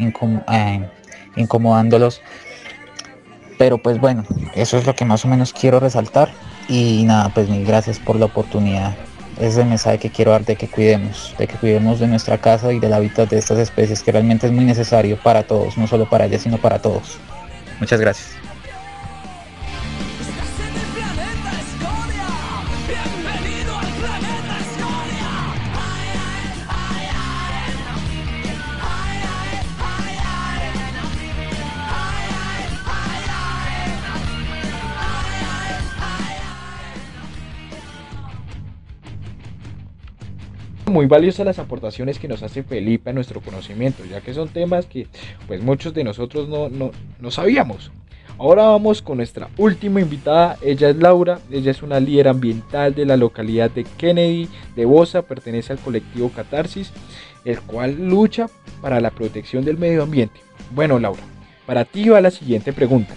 incomodándolos. 1.37 2.23
Pero 3.59 3.79
pues 3.79 3.99
bueno, 4.01 4.25
eso 4.55 4.77
es 4.77 4.87
lo 4.87 4.95
que 4.95 5.05
más 5.05 5.25
o 5.25 5.29
menos 5.29 5.53
quiero 5.53 5.81
resaltar. 5.81 6.31
Y 6.69 7.05
nada, 7.05 7.29
pues 7.29 7.49
mil 7.49 7.65
gracias 7.65 7.99
por 7.99 8.17
la 8.17 8.27
oportunidad. 8.27 8.95
Es 9.39 9.57
el 9.57 9.67
mensaje 9.67 9.99
que 9.99 10.11
quiero 10.11 10.31
dar 10.31 10.45
de 10.45 10.57
que 10.57 10.69
cuidemos, 10.69 11.35
de 11.39 11.47
que 11.47 11.57
cuidemos 11.57 11.99
de 11.99 12.07
nuestra 12.07 12.39
casa 12.39 12.73
y 12.73 12.79
del 12.79 12.93
hábitat 12.93 13.29
de 13.29 13.39
estas 13.39 13.59
especies, 13.59 14.03
que 14.03 14.13
realmente 14.13 14.47
es 14.47 14.53
muy 14.53 14.65
necesario 14.65 15.19
para 15.19 15.43
todos, 15.43 15.77
no 15.77 15.87
solo 15.87 16.09
para 16.09 16.27
ellas, 16.27 16.43
sino 16.43 16.59
para 16.59 16.81
todos. 16.81 17.19
Muchas 17.81 18.01
gracias. 18.01 18.54
Muy 40.95 41.07
valiosas 41.07 41.45
las 41.45 41.59
aportaciones 41.59 42.21
que 42.21 42.29
nos 42.29 42.45
hace 42.45 42.63
Felipe 42.63 43.11
a 43.11 43.13
nuestro 43.13 43.41
conocimiento, 43.41 44.05
ya 44.05 44.21
que 44.21 44.33
son 44.33 44.49
temas 44.49 44.87
que 44.87 45.09
pues 45.49 45.61
muchos 45.61 45.93
de 45.93 46.05
nosotros 46.05 46.49
no, 46.49 46.71
no, 46.71 47.31
sabíamos. 47.33 47.91
Ahora 48.39 48.63
vamos 48.63 49.03
con 49.03 49.17
nuestra 49.17 49.49
última 49.59 50.01
invitada, 50.01 50.57
ella 50.63 50.91
es 50.91 50.97
Laura, 50.97 51.41
ella 51.51 51.73
es 51.73 51.83
una 51.83 51.99
líder 51.99 52.29
ambiental 52.29 52.95
de 52.95 53.07
la 53.07 53.17
localidad 53.17 53.73
de 53.73 53.83
Kennedy 53.83 54.49
de 54.77 54.85
Bosa, 54.85 55.23
pertenece 55.23 55.73
al 55.73 55.81
colectivo 55.81 56.31
Catarsis, 56.31 56.93
el 57.45 57.61
cual 57.61 58.09
lucha 58.09 58.47
para 58.81 59.01
la 59.01 59.11
protección 59.11 59.65
del 59.65 59.79
medio 59.79 60.05
ambiente. 60.05 60.41
Bueno 60.73 61.01
Laura, 61.01 61.23
para 61.67 61.85
ti 61.85 62.09
va 62.09 62.21
la 62.21 62.31
siguiente 62.31 62.73
pregunta. 62.73 63.15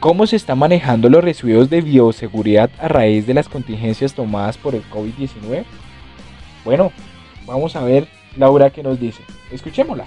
¿Cómo 0.00 0.26
se 0.26 0.36
están 0.36 0.58
manejando 0.58 1.08
los 1.08 1.24
residuos 1.24 1.70
de 1.70 1.80
bioseguridad 1.80 2.68
a 2.78 2.88
raíz 2.88 3.26
de 3.26 3.32
las 3.32 3.48
contingencias 3.48 4.12
tomadas 4.12 4.58
por 4.58 4.74
el 4.74 4.84
COVID-19? 4.90 5.64
Bueno, 6.66 6.90
vamos 7.46 7.76
a 7.76 7.84
ver 7.84 8.08
Laura 8.36 8.70
qué 8.70 8.82
nos 8.82 8.98
dice. 8.98 9.22
Escuchémosla. 9.52 10.04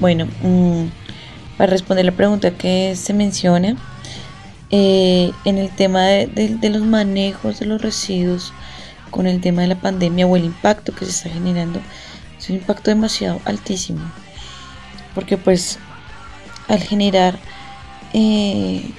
Bueno, 0.00 0.26
mm, 0.42 0.86
para 1.56 1.70
responder 1.70 2.04
la 2.04 2.10
pregunta 2.10 2.50
que 2.50 2.96
se 2.96 3.14
menciona, 3.14 3.76
eh, 4.72 5.30
en 5.44 5.58
el 5.58 5.70
tema 5.70 6.02
de, 6.02 6.58
los 6.68 6.82
manejos 6.82 7.60
de 7.60 7.66
los 7.66 7.80
residuos, 7.80 8.52
con 9.12 9.28
el 9.28 9.40
tema 9.40 9.62
de 9.62 9.68
la 9.68 9.80
pandemia 9.80 10.26
o 10.26 10.34
el 10.34 10.46
impacto 10.46 10.92
que 10.92 11.04
se 11.04 11.12
está 11.12 11.30
generando, 11.30 11.80
es 12.36 12.50
un 12.50 12.56
impacto 12.56 12.90
demasiado 12.90 13.40
altísimo. 13.44 14.00
Porque 15.14 15.38
pues 15.38 15.78
al 16.66 16.82
generar 16.82 17.38
eh, 18.12 18.90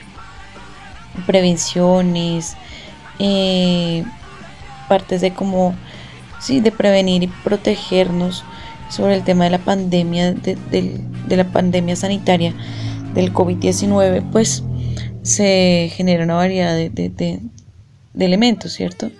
prevenciones, 1.25 2.56
eh, 3.20 4.06
partes 4.88 5.22
de 5.22 5.34
cómo, 5.34 5.75
sí, 6.39 6.60
de 6.60 6.72
prevenir 6.72 7.24
y 7.24 7.27
protegernos 7.27 8.44
sobre 8.89 9.15
el 9.15 9.24
tema 9.24 9.46
de 9.46 9.50
la 9.51 9.60
pandemia, 9.60 10.34
de, 10.34 11.01
la 11.29 11.51
pandemia 11.51 11.96
sanitaria 11.96 12.53
del 13.13 13.34
COVID-19, 13.34 14.24
pues 14.32 14.63
se 15.24 15.91
genera 15.94 16.24
una 16.24 16.36
variedad 16.36 16.75
de, 16.75 17.41
elementos, 18.17 18.74
¿cierto? 18.74 19.12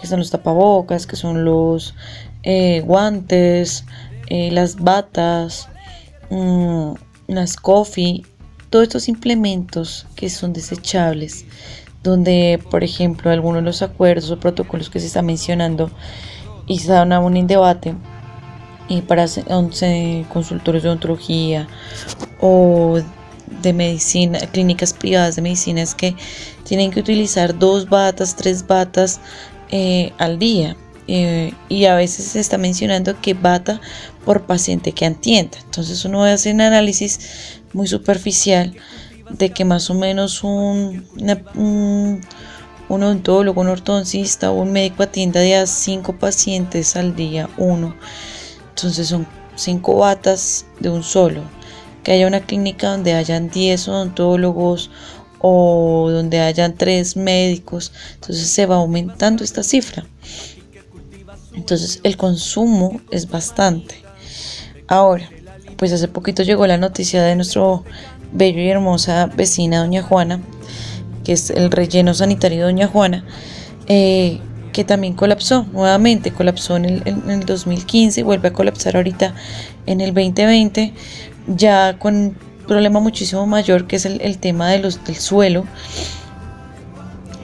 Que 0.00 0.06
son 0.06 0.18
los 0.18 0.30
tapabocas, 0.30 1.06
que 1.06 1.16
son 1.16 1.44
los 1.44 1.94
eh, 2.42 2.82
guantes, 2.84 3.84
eh, 4.28 4.50
las 4.50 4.76
batas, 4.76 5.68
mm, 6.30 6.92
las 7.28 7.56
coffee, 7.56 8.22
todos 8.70 8.84
estos 8.84 9.08
implementos 9.08 10.06
que 10.16 10.28
son 10.28 10.52
desechables 10.52 11.46
donde, 12.04 12.60
por 12.70 12.84
ejemplo, 12.84 13.30
algunos 13.30 13.62
de 13.62 13.66
los 13.66 13.82
acuerdos 13.82 14.30
o 14.30 14.38
protocolos 14.38 14.90
que 14.90 15.00
se 15.00 15.06
está 15.06 15.22
mencionando 15.22 15.90
y 16.66 16.78
se 16.78 16.92
dan 16.92 17.12
aún 17.12 17.36
en 17.36 17.48
debate 17.48 17.94
y 18.88 19.00
para 19.00 19.26
11 19.48 20.26
consultores 20.32 20.82
de 20.82 20.90
odontología 20.90 21.66
o 22.40 23.00
de 23.62 23.72
medicina, 23.72 24.38
clínicas 24.52 24.92
privadas 24.92 25.36
de 25.36 25.42
medicina 25.42 25.80
es 25.80 25.94
que 25.94 26.14
tienen 26.64 26.90
que 26.90 27.00
utilizar 27.00 27.58
dos 27.58 27.88
batas, 27.88 28.36
tres 28.36 28.66
batas 28.66 29.20
eh, 29.70 30.12
al 30.18 30.38
día. 30.38 30.76
Eh, 31.06 31.52
y 31.68 31.84
a 31.84 31.96
veces 31.96 32.24
se 32.24 32.40
está 32.40 32.56
mencionando 32.56 33.20
que 33.20 33.34
bata 33.34 33.80
por 34.24 34.42
paciente 34.42 34.92
que 34.92 35.04
entienda. 35.04 35.58
Entonces 35.64 36.04
uno 36.04 36.24
hacer 36.24 36.54
un 36.54 36.62
análisis 36.62 37.60
muy 37.74 37.86
superficial 37.86 38.74
de 39.30 39.50
que 39.50 39.64
más 39.64 39.90
o 39.90 39.94
menos 39.94 40.42
un, 40.44 41.06
un, 41.54 42.20
odontólogo, 42.88 43.60
un 43.60 43.68
ortodoncista 43.68 44.50
o 44.50 44.62
un 44.62 44.72
médico 44.72 45.02
atienda 45.02 45.40
de 45.40 45.56
a 45.56 45.66
cinco 45.66 46.14
pacientes 46.14 46.96
al 46.96 47.16
día, 47.16 47.48
uno. 47.56 47.94
Entonces 48.70 49.08
son 49.08 49.26
cinco 49.56 49.96
batas 49.96 50.66
de 50.80 50.90
un 50.90 51.02
solo. 51.02 51.42
Que 52.02 52.12
haya 52.12 52.26
una 52.26 52.40
clínica 52.40 52.90
donde 52.90 53.14
hayan 53.14 53.48
10 53.48 53.88
odontólogos 53.88 54.90
o 55.40 56.10
donde 56.10 56.40
hayan 56.40 56.74
tres 56.74 57.16
médicos. 57.16 57.92
Entonces 58.14 58.48
se 58.48 58.66
va 58.66 58.76
aumentando 58.76 59.42
esta 59.42 59.62
cifra. 59.62 60.06
Entonces 61.54 62.00
el 62.02 62.16
consumo 62.16 63.00
es 63.10 63.28
bastante. 63.28 64.02
Ahora, 64.86 65.28
pues 65.76 65.92
hace 65.92 66.08
poquito 66.08 66.42
llegó 66.42 66.66
la 66.66 66.76
noticia 66.76 67.22
de 67.22 67.36
nuestro 67.36 67.84
bello 68.34 68.60
y 68.60 68.68
hermosa 68.68 69.26
vecina 69.26 69.78
Doña 69.78 70.02
Juana, 70.02 70.40
que 71.24 71.32
es 71.32 71.50
el 71.50 71.70
relleno 71.70 72.12
sanitario 72.12 72.58
de 72.58 72.64
Doña 72.64 72.88
Juana, 72.88 73.24
eh, 73.86 74.40
que 74.72 74.84
también 74.84 75.14
colapsó 75.14 75.66
nuevamente, 75.72 76.32
colapsó 76.32 76.76
en 76.76 76.84
el, 76.84 77.02
en 77.06 77.30
el 77.30 77.46
2015, 77.46 78.22
vuelve 78.24 78.48
a 78.48 78.52
colapsar 78.52 78.96
ahorita 78.96 79.34
en 79.86 80.00
el 80.00 80.12
2020, 80.12 80.92
ya 81.46 81.98
con 81.98 82.14
un 82.14 82.36
problema 82.66 83.00
muchísimo 83.00 83.46
mayor 83.46 83.86
que 83.86 83.96
es 83.96 84.04
el, 84.04 84.38
tema 84.38 84.70
del 84.70 84.92
suelo. 84.92 85.64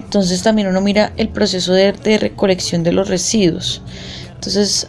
Entonces 0.03 0.43
también 0.43 0.67
uno 0.67 0.81
mira 0.81 1.13
el 1.17 1.29
proceso 1.29 1.73
de, 1.73 1.93
de 1.93 2.19
recolección 2.19 2.83
de 2.83 2.93
los 2.93 3.09
residuos. 3.09 3.81
Entonces, 4.35 4.89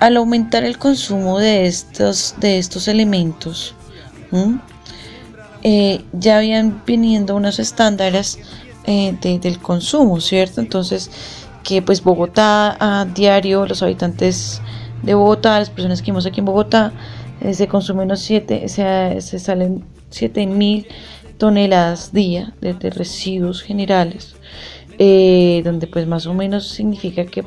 al 0.00 0.16
aumentar 0.16 0.64
el 0.64 0.78
consumo 0.78 1.38
de 1.38 1.66
estos, 1.66 2.34
de 2.40 2.58
estos 2.58 2.88
elementos, 2.88 3.76
eh, 5.62 6.04
ya 6.12 6.38
habían 6.38 6.82
viniendo 6.84 7.36
unos 7.36 7.60
estándares 7.60 8.38
eh, 8.84 9.16
del 9.40 9.58
consumo, 9.60 10.20
¿cierto? 10.20 10.60
Entonces, 10.60 11.10
que 11.62 11.82
pues 11.82 12.02
Bogotá 12.02 12.76
a 12.80 13.04
diario, 13.04 13.64
los 13.66 13.82
habitantes 13.82 14.60
de 15.02 15.14
Bogotá, 15.14 15.60
las 15.60 15.70
personas 15.70 16.00
que 16.00 16.06
vivimos 16.06 16.26
aquí 16.26 16.40
en 16.40 16.46
Bogotá, 16.46 16.92
eh, 17.40 17.54
se 17.54 17.68
consumen 17.68 18.06
unos 18.06 18.20
7, 18.20 18.68
se, 18.68 19.20
se 19.20 19.38
salen 19.38 19.84
7 20.10 20.46
mil 20.46 20.86
toneladas 21.38 22.12
día 22.12 22.54
de, 22.60 22.74
residuos 22.90 23.62
generales, 23.62 24.34
donde 24.98 25.88
pues 25.90 26.06
más 26.06 26.26
o 26.26 26.34
menos 26.34 26.68
significa 26.68 27.24
que, 27.24 27.44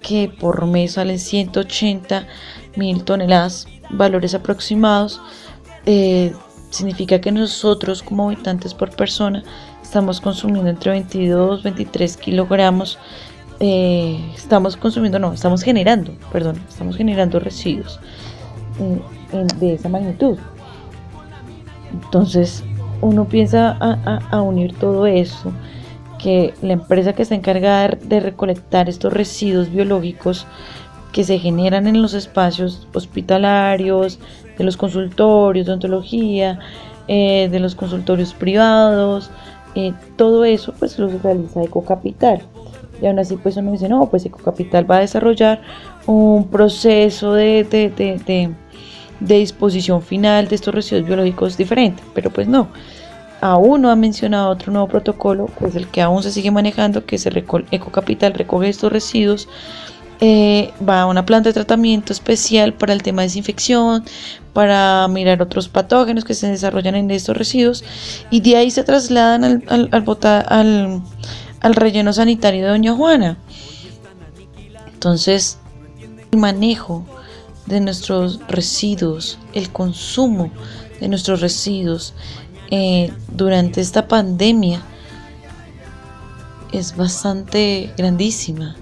que 0.00 0.28
por 0.28 0.66
mes 0.66 0.92
salen 0.92 1.18
180 1.18 2.26
mil 2.76 3.04
toneladas, 3.04 3.66
valores 3.90 4.34
aproximados. 4.34 5.20
Significa 6.72 7.20
que 7.20 7.30
nosotros 7.30 8.02
como 8.02 8.26
habitantes 8.26 8.72
por 8.72 8.96
persona 8.96 9.42
estamos 9.82 10.22
consumiendo 10.22 10.70
entre 10.70 10.90
22 10.90 11.62
23 11.62 12.16
kilogramos 12.16 12.98
eh, 13.60 14.18
estamos 14.34 14.78
consumiendo 14.78 15.18
no 15.18 15.34
estamos 15.34 15.62
generando 15.62 16.12
perdón 16.32 16.62
estamos 16.66 16.96
generando 16.96 17.38
residuos 17.38 18.00
eh, 18.80 19.46
de 19.60 19.74
esa 19.74 19.90
magnitud. 19.90 20.38
Entonces 21.92 22.64
uno 23.02 23.26
piensa 23.26 23.76
a, 24.30 24.40
unir 24.40 24.74
todo 24.78 25.06
eso 25.06 25.52
que 26.18 26.54
la 26.62 26.72
empresa 26.72 27.12
que 27.12 27.22
está 27.22 27.34
encargada 27.34 27.98
de 28.00 28.20
recolectar 28.20 28.88
estos 28.88 29.12
residuos 29.12 29.70
biológicos 29.70 30.46
que 31.12 31.24
se 31.24 31.38
generan 31.38 31.86
en 31.86 32.00
los 32.00 32.14
espacios 32.14 32.88
hospitalarios, 32.94 34.18
de 34.56 34.64
los 34.64 34.76
consultorios 34.76 35.66
de 35.66 35.72
ontología, 35.72 36.58
eh, 37.08 37.48
de 37.50 37.60
los 37.60 37.74
consultorios 37.74 38.32
privados, 38.32 39.30
eh, 39.74 39.92
todo 40.16 40.44
eso 40.44 40.74
pues 40.78 40.98
lo 40.98 41.08
realiza 41.08 41.62
Ecocapital. 41.62 42.42
Y 43.00 43.06
aún 43.06 43.18
así 43.18 43.36
pues 43.36 43.56
uno 43.56 43.72
dice, 43.72 43.88
no, 43.88 44.06
pues 44.06 44.24
Ecocapital 44.24 44.90
va 44.90 44.96
a 44.96 45.00
desarrollar 45.00 45.60
un 46.06 46.48
proceso 46.48 47.32
de, 47.34 47.64
de, 47.64 48.54
disposición 49.20 50.02
final 50.02 50.48
de 50.48 50.54
estos 50.54 50.74
residuos 50.74 51.06
biológicos 51.06 51.56
diferente, 51.56 52.02
pero 52.14 52.30
pues 52.30 52.48
no. 52.48 52.68
Aún 53.40 53.82
no 53.82 53.90
ha 53.90 53.96
mencionado 53.96 54.50
otro 54.50 54.72
nuevo 54.72 54.86
protocolo, 54.86 55.46
pues 55.58 55.74
el 55.74 55.88
que 55.88 56.00
aún 56.00 56.22
se 56.22 56.30
sigue 56.30 56.52
manejando, 56.52 57.04
que 57.04 57.18
se 57.18 57.30
Ecocapital 57.30 58.34
recoge 58.34 58.68
estos 58.68 58.92
residuos 58.92 59.48
eh, 60.24 60.72
va 60.88 61.00
a 61.00 61.06
una 61.06 61.26
planta 61.26 61.48
de 61.48 61.52
tratamiento 61.52 62.12
especial 62.12 62.74
para 62.74 62.92
el 62.92 63.02
tema 63.02 63.22
de 63.22 63.26
desinfección, 63.26 64.04
para 64.52 65.08
mirar 65.08 65.42
otros 65.42 65.68
patógenos 65.68 66.24
que 66.24 66.34
se 66.34 66.46
desarrollan 66.46 66.94
en 66.94 67.10
estos 67.10 67.36
residuos 67.36 67.82
y 68.30 68.40
de 68.40 68.54
ahí 68.56 68.70
se 68.70 68.84
trasladan 68.84 69.64
al, 69.66 69.88
al, 69.90 71.02
al, 71.60 71.74
relleno 71.74 72.12
sanitario 72.12 72.62
de 72.62 72.70
Doña 72.70 72.94
Juana. 72.94 73.36
Entonces, 74.92 75.58
el 76.30 76.38
manejo 76.38 77.04
de 77.66 77.80
nuestros 77.80 78.38
residuos, 78.46 79.40
el 79.54 79.72
consumo 79.72 80.52
de 81.00 81.08
nuestros 81.08 81.40
residuos 81.40 82.14
eh, 82.70 83.12
durante 83.26 83.80
esta 83.80 84.06
pandemia 84.06 84.82
es 86.70 86.96
bastante 86.96 87.92
grandísima 87.96 88.76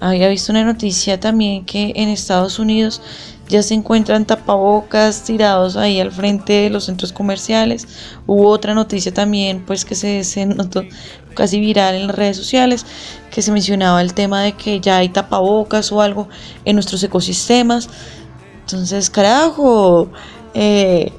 había 0.00 0.28
visto 0.28 0.52
una 0.52 0.64
noticia 0.64 1.18
también 1.18 1.64
que 1.64 1.92
en 1.96 2.08
Estados 2.08 2.58
Unidos 2.58 3.00
ya 3.48 3.62
se 3.62 3.74
encuentran 3.74 4.26
tapabocas 4.26 5.22
tirados 5.22 5.76
ahí 5.76 6.00
al 6.00 6.10
frente 6.10 6.52
de 6.52 6.70
los 6.70 6.84
centros 6.84 7.12
comerciales. 7.12 7.86
Hubo 8.26 8.48
otra 8.48 8.74
noticia 8.74 9.14
también, 9.14 9.64
pues 9.64 9.84
que 9.84 9.94
se, 9.94 10.24
se 10.24 10.46
notó 10.46 10.82
casi 11.34 11.60
viral 11.60 11.94
en 11.94 12.08
las 12.08 12.16
redes 12.16 12.36
sociales, 12.36 12.84
que 13.30 13.42
se 13.42 13.52
mencionaba 13.52 14.02
el 14.02 14.14
tema 14.14 14.42
de 14.42 14.52
que 14.52 14.80
ya 14.80 14.98
hay 14.98 15.10
tapabocas 15.10 15.92
o 15.92 16.00
algo 16.00 16.28
en 16.64 16.74
nuestros 16.74 17.02
ecosistemas. 17.04 17.88
Entonces, 18.62 19.10
carajo, 19.10 20.10
eh, 20.54 21.12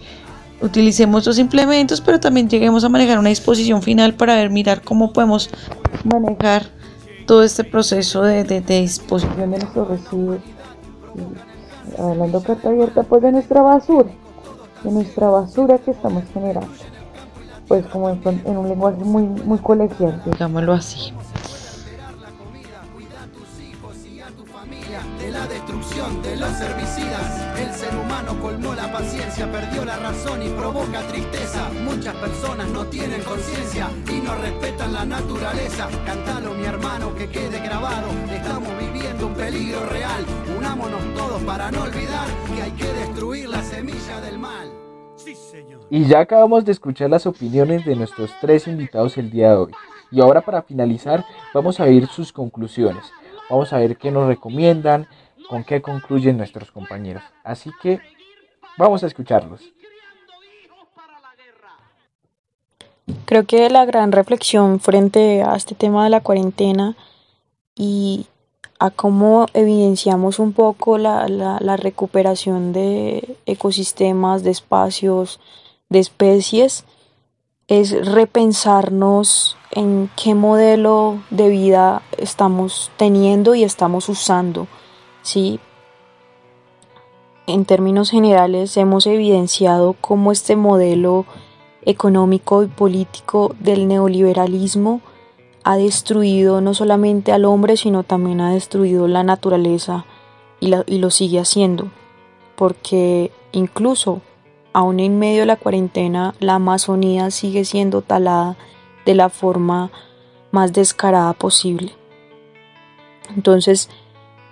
utilicemos 0.59 1.25
los 1.25 1.39
implementos, 1.39 2.01
pero 2.01 2.19
también 2.19 2.49
lleguemos 2.49 2.83
a 2.83 2.89
manejar 2.89 3.19
una 3.19 3.29
disposición 3.29 3.81
final 3.81 4.15
para 4.15 4.35
ver, 4.35 4.49
mirar 4.49 4.81
cómo 4.81 5.13
podemos 5.13 5.49
manejar 6.03 6.76
todo 7.27 7.43
este 7.43 7.65
proceso 7.65 8.23
de, 8.23 8.43
disposición 8.61 9.51
de 9.51 9.59
nuestros 9.59 9.87
residuos. 9.89 10.39
hablando 11.99 12.41
carta 12.41 12.69
abierta 12.69 13.03
pues 13.03 13.21
de 13.21 13.33
nuestra 13.33 13.61
basura, 13.61 14.09
de 14.83 14.91
nuestra 14.91 15.29
basura 15.29 15.77
que 15.77 15.91
estamos 15.91 16.23
generando. 16.33 16.71
Pues 17.67 17.85
como 17.87 18.09
en, 18.09 18.21
en 18.25 18.57
un 18.57 18.69
lenguaje 18.69 19.03
muy, 19.03 19.23
muy 19.23 19.59
colegial, 19.59 20.23
digámoslo 20.25 20.73
así. 20.73 21.13
de 25.19 25.31
la 25.31 25.45
destrucción 25.47 26.21
de 26.21 26.35
los 26.37 26.61
herbicidas. 26.61 27.57
El 27.59 27.73
ser 27.73 27.95
humano 27.95 28.39
colmó 28.41 28.73
la 28.73 28.91
paciencia, 28.91 29.51
perdió 29.51 29.85
la 29.85 29.97
razón 29.97 30.41
y 30.41 30.49
provoca 30.49 31.01
tristeza. 31.07 31.46
Muchas 31.97 32.15
personas 32.17 32.69
no 32.69 32.85
tienen 32.85 33.23
conciencia 33.23 33.89
y 34.07 34.21
no 34.21 34.35
respetan 34.35 34.93
la 34.93 35.03
naturaleza. 35.03 35.89
Cantalo 36.05 36.53
mi 36.53 36.63
hermano 36.63 37.15
que 37.15 37.27
quede 37.27 37.59
grabado. 37.59 38.09
Estamos 38.31 38.69
viviendo 38.77 39.25
un 39.25 39.33
peligro 39.33 39.83
real. 39.87 40.23
Unámonos 40.55 41.01
todos 41.15 41.41
para 41.41 41.71
no 41.71 41.81
olvidar 41.81 42.27
que 42.55 42.61
hay 42.61 42.71
que 42.73 42.85
destruir 42.85 43.49
la 43.49 43.63
semilla 43.63 44.21
del 44.21 44.37
mal. 44.37 44.71
Sí, 45.15 45.33
señor. 45.33 45.87
Y 45.89 46.05
ya 46.05 46.19
acabamos 46.19 46.65
de 46.65 46.73
escuchar 46.73 47.09
las 47.09 47.25
opiniones 47.25 47.83
de 47.83 47.95
nuestros 47.95 48.29
tres 48.41 48.67
invitados 48.67 49.17
el 49.17 49.31
día 49.31 49.49
de 49.49 49.55
hoy. 49.55 49.71
Y 50.11 50.21
ahora 50.21 50.41
para 50.41 50.61
finalizar 50.61 51.25
vamos 51.51 51.79
a 51.79 51.85
ver 51.85 52.05
sus 52.05 52.31
conclusiones. 52.31 53.05
Vamos 53.49 53.73
a 53.73 53.79
ver 53.79 53.97
qué 53.97 54.11
nos 54.11 54.27
recomiendan, 54.27 55.07
con 55.49 55.63
qué 55.63 55.81
concluyen 55.81 56.37
nuestros 56.37 56.71
compañeros. 56.71 57.23
Así 57.43 57.71
que 57.81 57.99
vamos 58.77 59.03
a 59.03 59.07
escucharlos. 59.07 59.73
Creo 63.27 63.43
que 63.43 63.69
la 63.69 63.83
gran 63.83 64.13
reflexión 64.13 64.79
frente 64.79 65.43
a 65.43 65.57
este 65.57 65.75
tema 65.75 66.05
de 66.05 66.09
la 66.09 66.21
cuarentena 66.21 66.95
y 67.75 68.25
a 68.79 68.89
cómo 68.89 69.47
evidenciamos 69.53 70.39
un 70.39 70.53
poco 70.53 70.97
la, 70.97 71.27
la, 71.27 71.75
recuperación 71.75 72.71
de 72.71 73.37
ecosistemas, 73.45 74.43
de 74.43 74.51
espacios, 74.51 75.41
de 75.89 75.99
especies, 75.99 76.85
es 77.67 77.91
repensarnos 78.05 79.57
en 79.71 80.09
qué 80.15 80.33
modelo 80.33 81.21
de 81.29 81.49
vida 81.49 82.03
estamos 82.17 82.91
teniendo 82.95 83.55
y 83.55 83.65
estamos 83.65 84.07
usando. 84.07 84.67
¿sí? 85.21 85.59
En 87.45 87.65
términos 87.65 88.09
generales 88.09 88.77
hemos 88.77 89.05
evidenciado 89.05 89.97
cómo 89.99 90.31
este 90.31 90.55
modelo 90.55 91.25
económico 91.87 92.63
y 92.63 92.67
político 92.67 93.55
del 93.59 93.87
neoliberalismo 93.87 95.01
ha 95.63 95.77
destruido 95.77 96.59
no 96.59 96.73
solamente 96.73 97.31
al 97.31 97.45
hombre, 97.45 97.77
sino 97.77 98.03
también 98.03 98.41
ha 98.41 98.53
destruido 98.53 99.07
la 99.07 99.23
naturaleza 99.23 100.05
y, 100.59 100.67
lo 100.69 101.09
sigue 101.11 101.39
haciendo. 101.39 101.89
Porque 102.57 103.31
incluso 103.53 104.21
aún 104.73 104.99
en 104.99 105.17
medio 105.17 105.41
de 105.41 105.45
la 105.45 105.55
cuarentena, 105.55 106.35
la 106.39 106.55
Amazonía 106.55 107.31
sigue 107.31 107.63
siendo 107.63 108.01
talada 108.01 108.57
de 109.05 109.15
la 109.15 109.29
forma 109.29 109.89
más 110.51 110.73
descarada 110.73 111.31
posible. 111.33 111.93
Entonces, 113.33 113.89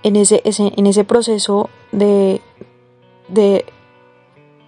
en 0.04 0.16
ese, 0.16 0.42
en 0.46 0.88
ese 0.88 1.04
proceso 1.04 1.70
de, 1.92 2.42
de 3.28 3.66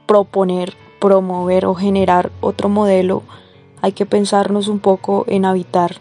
proponer, 0.06 0.76
promover 1.00 1.66
o 1.66 1.76
generar 1.76 2.32
otro 2.42 2.70
modelo, 2.70 3.24
hay 3.82 3.92
que 3.92 4.06
pensarnos 4.06 4.68
un 4.68 4.80
poco 4.80 5.26
en 5.28 5.46
habitar 5.46 5.98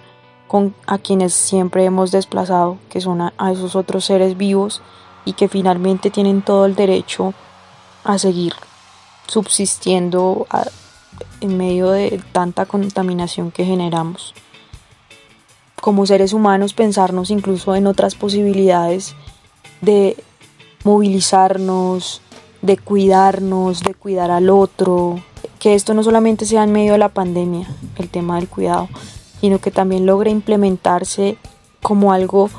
con 0.48 0.74
a 0.87 0.98
quienes 0.98 1.35
siempre 1.35 1.85
hemos 1.85 2.11
desplazado, 2.12 2.78
que 2.88 3.00
son 3.00 3.20
a 3.20 3.52
esos 3.52 3.76
otros 3.76 4.04
seres 4.04 4.37
vivos 4.37 4.82
y 5.24 5.32
que 5.32 5.48
finalmente 5.48 6.11
tienen 6.11 6.42
todo 6.42 6.66
el 6.66 6.74
derecho 6.74 7.35
a 8.04 8.18
seguir 8.18 8.54
subsistiendo 9.26 10.46
en 11.40 11.56
medio 11.56 11.90
de 11.90 12.22
tanta 12.32 12.66
contaminación 12.66 13.50
que 13.50 13.64
generamos. 13.64 14.35
Como 15.80 16.06
seres 16.06 16.32
humanos 16.32 16.72
pensarnos 16.72 17.30
incluso 17.30 17.74
en 17.74 17.87
otras 17.87 18.14
posibilidades 18.14 19.14
de 19.80 20.16
movilizarnos, 20.85 22.22
de 22.62 22.76
cuidarnos, 22.76 23.82
de 23.82 23.94
cuidar 23.94 24.30
al 24.30 24.50
otro, 24.50 25.20
que 25.58 25.74
esto 25.74 25.94
no 25.94 26.02
solamente 26.02 26.44
sea 26.46 26.64
en 26.64 26.72
medio 26.72 26.92
de 26.92 26.98
la 26.98 27.08
pandemia, 27.08 27.68
el 27.96 28.08
tema 28.08 28.36
del 28.36 28.48
cuidado, 28.48 28.88
sino 29.40 29.58
que 29.60 29.70
también 29.70 30.06
logre 30.06 30.30
implementarse 30.30 31.36
como 31.82 32.12
algo 32.12 32.50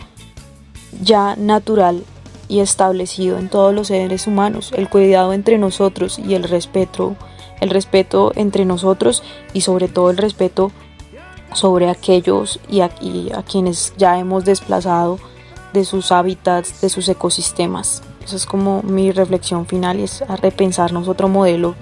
ya 1.02 1.36
natural 1.36 2.04
y 2.48 2.60
establecido 2.60 3.38
en 3.38 3.50
todos 3.50 3.74
los 3.74 3.88
seres 3.88 4.28
humanos, 4.28 4.72
el 4.76 4.90
cuidado 4.90 5.34
entre 5.34 5.58
nosotros 5.58 6.20
y 6.20 6.34
el 6.34 6.44
respeto, 6.44 7.16
el 7.60 7.70
respeto 7.70 8.32
entre 8.36 8.66
nosotros 8.66 9.24
y 9.54 9.62
sobre 9.62 9.88
todo 9.88 10.10
el 10.10 10.18
respeto 10.18 10.72
sobre 11.54 11.90
aquellos 11.90 12.60
y 12.70 12.82
a, 12.82 12.86
a 13.36 13.44
quienes 13.44 13.94
ya 13.98 14.20
hemos 14.20 14.46
desplazado 14.46 15.20
de 15.74 15.86
sus 15.86 16.12
hábitats, 16.12 16.82
de 16.82 16.90
sus 16.90 17.10
ecosistemas. 17.10 18.04
Esa 18.28 18.36
es 18.36 18.46
como 18.46 18.84
mi 18.84 19.14
reflexión 19.14 19.66
final, 19.66 20.02
es 20.02 20.22
a 20.22 20.36
repensarnos 20.36 21.08
otro 21.08 21.30
modelo 21.30 21.76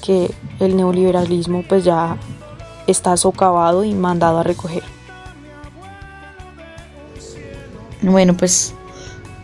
que 0.00 0.30
el 0.60 0.76
neoliberalismo 0.76 1.64
pues 1.68 1.82
ya 1.82 2.16
está 2.86 3.16
socavado 3.16 3.82
y 3.82 3.92
mandado 3.92 4.38
a 4.38 4.42
recoger. 4.44 4.84
Bueno, 8.00 8.36
pues 8.36 8.74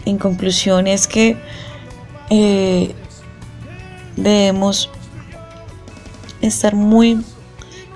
en 0.05 0.16
conclusión 0.18 0.87
es 0.87 1.09
que 1.09 1.37
eh, 2.31 2.94
debemos 4.14 4.90
estar 6.40 6.77
muy 6.77 7.20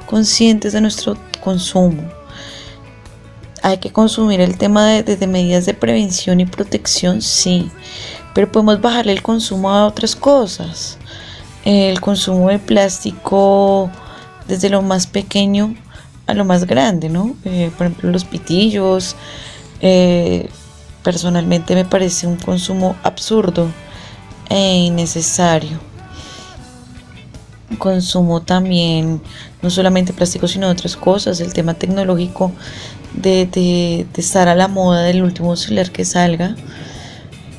conscientes 0.07 0.73
de 0.73 0.81
nuestro 0.81 1.17
consumo. 1.45 2.03
Hay 3.63 3.79
que 3.79 3.93
consumir 3.93 4.41
el 4.41 4.59
tema 4.59 4.89
de, 4.89 5.27
medidas 5.29 5.67
de 5.67 5.75
prevención 5.75 6.41
y 6.41 6.47
protección, 6.47 7.23
sí, 7.23 7.71
pero 8.35 8.51
podemos 8.51 8.81
bajarle 8.81 9.13
el 9.13 9.23
consumo 9.23 9.71
a 9.71 9.87
otras 9.87 10.17
cosas. 10.17 10.99
El 11.65 12.01
consumo 12.01 12.49
de 12.49 12.59
plástico 12.59 13.91
desde 14.49 14.69
lo 14.69 14.83
más 14.83 15.07
pequeño 15.07 15.75
a 16.27 16.35
lo 16.35 16.45
más 16.45 16.67
grande, 16.67 17.09
¿no? 17.09 17.35
Eh, 17.45 17.71
por 17.77 17.87
ejemplo, 17.87 18.11
los 18.11 18.25
pitillos. 18.25 19.17
Eh, 19.81 20.49
personalmente 21.03 21.75
me 21.75 21.85
parece 21.85 22.27
un 22.27 22.37
consumo 22.37 22.97
absurdo 23.03 23.69
e 24.49 24.85
innecesario. 24.87 25.79
Consumo 27.79 28.43
también, 28.43 29.21
no 29.63 29.71
solamente 29.71 30.13
plástico, 30.13 30.47
sino 30.47 30.69
otras 30.69 30.97
cosas. 30.97 31.41
El 31.41 31.53
tema 31.53 31.75
tecnológico 31.75 32.53
de, 33.15 34.07
estar 34.17 34.49
a 34.49 34.55
la 34.55 34.69
moda 34.69 35.03
del 35.03 35.23
último 35.23 35.57
celular 35.57 35.91
que 35.91 36.05
salga. 36.05 36.55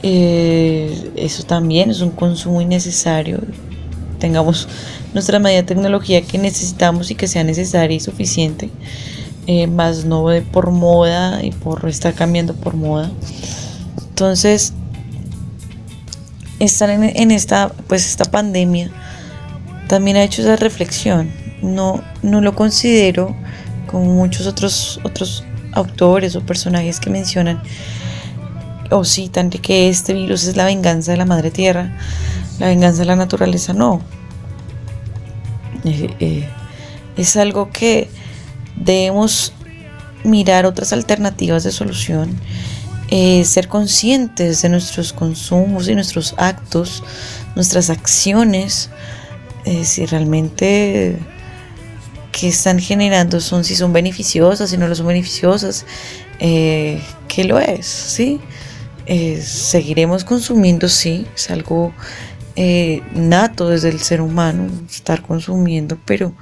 Eh, 0.03 1.13
eso 1.15 1.43
también 1.43 1.89
es 1.89 2.01
un 2.01 2.11
consumo 2.11 2.61
innecesario. 2.61 3.39
Tengamos 4.19 4.67
nuestra 5.13 5.39
medida 5.39 5.61
de 5.61 5.67
tecnología 5.67 6.21
que 6.21 6.37
necesitamos 6.37 7.09
y 7.09 7.15
que 7.15 7.27
sea 7.27 7.43
necesaria 7.43 7.95
y 7.95 7.99
suficiente, 7.99 8.69
eh, 9.47 9.67
más 9.67 10.05
no 10.05 10.27
de 10.27 10.41
por 10.41 10.71
moda 10.71 11.43
y 11.43 11.51
por 11.51 11.87
estar 11.87 12.13
cambiando 12.13 12.53
por 12.53 12.75
moda. 12.75 13.11
Entonces, 14.09 14.73
estar 16.59 16.89
en, 16.89 17.31
esta, 17.31 17.71
pues 17.87 18.05
esta 18.05 18.25
pandemia 18.25 18.91
también 19.87 20.17
ha 20.17 20.23
hecho 20.23 20.41
esa 20.41 20.57
reflexión. 20.57 21.31
No, 21.61 22.03
no 22.21 22.41
lo 22.41 22.55
considero 22.55 23.35
como 23.87 24.05
muchos 24.05 24.47
otros, 24.47 24.99
otros 25.03 25.45
autores 25.71 26.35
o 26.35 26.41
personajes 26.41 26.99
que 26.99 27.09
mencionan 27.09 27.61
o 28.93 29.03
citan 29.03 29.49
que 29.49 29.89
este 29.89 30.13
virus 30.13 30.45
es 30.45 30.55
la 30.55 30.65
venganza 30.65 31.11
de 31.11 31.17
la 31.17 31.25
madre 31.25 31.51
tierra, 31.51 31.97
la 32.59 32.67
venganza 32.67 32.99
de 32.99 33.05
la 33.05 33.15
naturaleza. 33.15 33.73
No, 33.73 34.01
eh, 35.83 36.15
eh, 36.19 36.49
es 37.17 37.35
algo 37.35 37.71
que 37.71 38.07
debemos 38.75 39.53
mirar 40.23 40.65
otras 40.65 40.93
alternativas 40.93 41.63
de 41.63 41.71
solución, 41.71 42.39
eh, 43.09 43.43
ser 43.45 43.67
conscientes 43.67 44.61
de 44.61 44.69
nuestros 44.69 45.11
consumos 45.11 45.87
y 45.87 45.95
nuestros 45.95 46.35
actos, 46.37 47.03
nuestras 47.55 47.89
acciones, 47.89 48.89
si 49.83 50.05
realmente 50.05 51.17
que 52.33 52.49
están 52.49 52.79
generando 52.79 53.39
son 53.39 53.63
si 53.63 53.77
son 53.77 53.93
beneficiosas, 53.93 54.69
si 54.69 54.77
no 54.77 54.89
lo 54.89 54.95
son 54.95 55.07
beneficiosas, 55.07 55.85
que 56.39 57.43
lo 57.45 57.59
es, 57.59 57.85
¿sí? 57.85 58.41
Seguiremos 59.07 60.23
consumiendo, 60.23 60.89
sí, 60.89 61.27
es 61.35 61.49
algo 61.51 61.93
eh, 62.55 63.01
nato 63.13 63.69
desde 63.69 63.89
el 63.89 63.99
ser 63.99 64.21
humano, 64.21 64.69
estar 64.89 65.21
consumiendo, 65.21 65.97
pero 66.05 66.33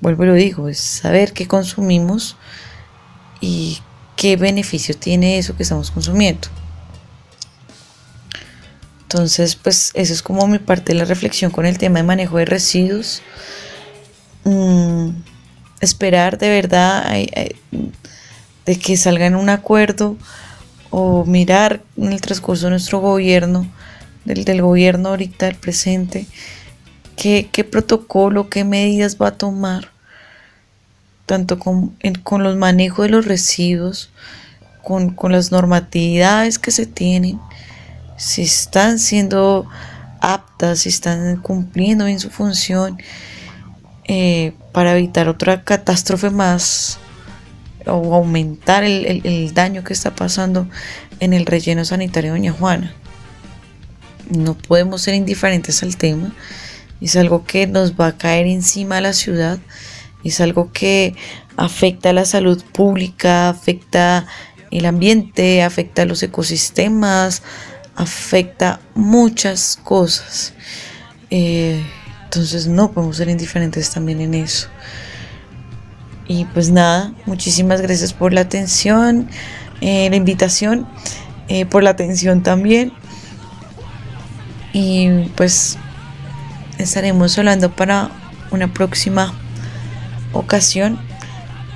vuelvo 0.00 0.24
y 0.24 0.26
lo 0.26 0.34
digo, 0.34 0.68
es 0.68 0.78
saber 0.78 1.32
qué 1.32 1.46
consumimos 1.46 2.36
y 3.40 3.78
qué 4.16 4.36
beneficio 4.36 4.96
tiene 4.96 5.38
eso 5.38 5.56
que 5.56 5.64
estamos 5.64 5.90
consumiendo. 5.90 6.48
Entonces, 9.02 9.56
pues 9.56 9.90
eso 9.94 10.12
es 10.12 10.22
como 10.22 10.46
mi 10.46 10.58
parte 10.58 10.92
de 10.92 10.98
la 10.98 11.06
reflexión 11.06 11.50
con 11.50 11.66
el 11.66 11.78
tema 11.78 11.98
de 11.98 12.02
manejo 12.04 12.36
de 12.36 12.44
residuos. 12.44 13.22
Mm, 14.44 15.10
esperar 15.80 16.38
de 16.38 16.48
verdad 16.48 17.10
de 18.66 18.78
que 18.78 18.96
salga 18.96 19.26
en 19.26 19.34
un 19.34 19.48
acuerdo 19.48 20.16
o 20.90 21.24
mirar 21.24 21.80
en 21.96 22.12
el 22.12 22.20
transcurso 22.20 22.66
de 22.66 22.70
nuestro 22.70 23.00
gobierno 23.00 23.66
del, 24.34 24.62
gobierno 24.62 25.10
ahorita, 25.10 25.48
el 25.48 25.54
presente, 25.56 26.26
qué, 27.16 27.68
protocolo, 27.70 28.48
qué 28.48 28.64
medidas 28.64 29.16
va 29.20 29.28
a 29.28 29.38
tomar, 29.38 29.90
tanto 31.26 31.58
con, 31.58 31.96
con 32.22 32.42
los 32.42 32.56
manejos 32.56 33.06
de 33.06 33.10
los 33.10 33.24
residuos, 33.24 34.10
con, 34.82 35.14
las 35.30 35.50
normatividades 35.50 36.58
que 36.58 36.70
se 36.70 36.86
tienen, 36.86 37.40
si 38.16 38.42
están 38.42 38.98
siendo 38.98 39.66
aptas, 40.20 40.80
si 40.80 40.88
están 40.88 41.36
cumpliendo 41.36 42.04
bien 42.04 42.20
su 42.20 42.30
función 42.30 42.98
eh, 44.04 44.52
para 44.72 44.96
evitar 44.96 45.28
otra 45.28 45.62
catástrofe 45.62 46.30
más 46.30 46.98
o 47.86 48.14
aumentar 48.14 48.84
el, 48.84 49.22
el, 49.24 49.54
daño 49.54 49.84
que 49.84 49.92
está 49.92 50.14
pasando 50.14 50.68
en 51.20 51.32
el 51.32 51.46
relleno 51.46 51.84
sanitario 51.84 52.32
Doña 52.32 52.52
Juana 52.52 52.94
no 54.30 54.54
podemos 54.54 55.02
ser 55.02 55.14
indiferentes 55.14 55.82
al 55.82 55.96
tema. 55.96 56.32
Es 57.00 57.16
algo 57.16 57.44
que 57.44 57.66
nos 57.66 57.94
va 57.94 58.08
a 58.08 58.18
caer 58.18 58.46
encima 58.46 58.98
a 58.98 59.00
la 59.00 59.12
ciudad. 59.12 59.58
Es 60.24 60.40
algo 60.40 60.72
que 60.72 61.14
afecta 61.56 62.10
a 62.10 62.12
la 62.12 62.24
salud 62.24 62.62
pública, 62.72 63.48
afecta 63.48 64.26
el 64.70 64.86
ambiente, 64.86 65.62
afecta 65.62 66.02
a 66.02 66.06
los 66.06 66.22
ecosistemas, 66.22 67.42
afecta 67.94 68.80
muchas 68.94 69.78
cosas. 69.82 70.52
Eh, 71.30 71.82
entonces 72.24 72.66
no 72.66 72.92
podemos 72.92 73.16
ser 73.16 73.28
indiferentes 73.28 73.90
también 73.90 74.20
en 74.20 74.34
eso. 74.34 74.68
Y 76.28 76.44
pues 76.44 76.70
nada, 76.70 77.12
muchísimas 77.24 77.80
gracias 77.80 78.12
por 78.12 78.34
la 78.34 78.42
atención, 78.42 79.30
eh, 79.80 80.10
la 80.10 80.16
invitación, 80.16 80.86
eh, 81.48 81.64
por 81.64 81.82
la 81.82 81.90
atención 81.90 82.42
también. 82.42 82.92
Y 84.74 85.08
pues 85.36 85.78
estaremos 86.76 87.38
hablando 87.38 87.74
para 87.74 88.10
una 88.50 88.72
próxima 88.72 89.32
ocasión. 90.34 90.98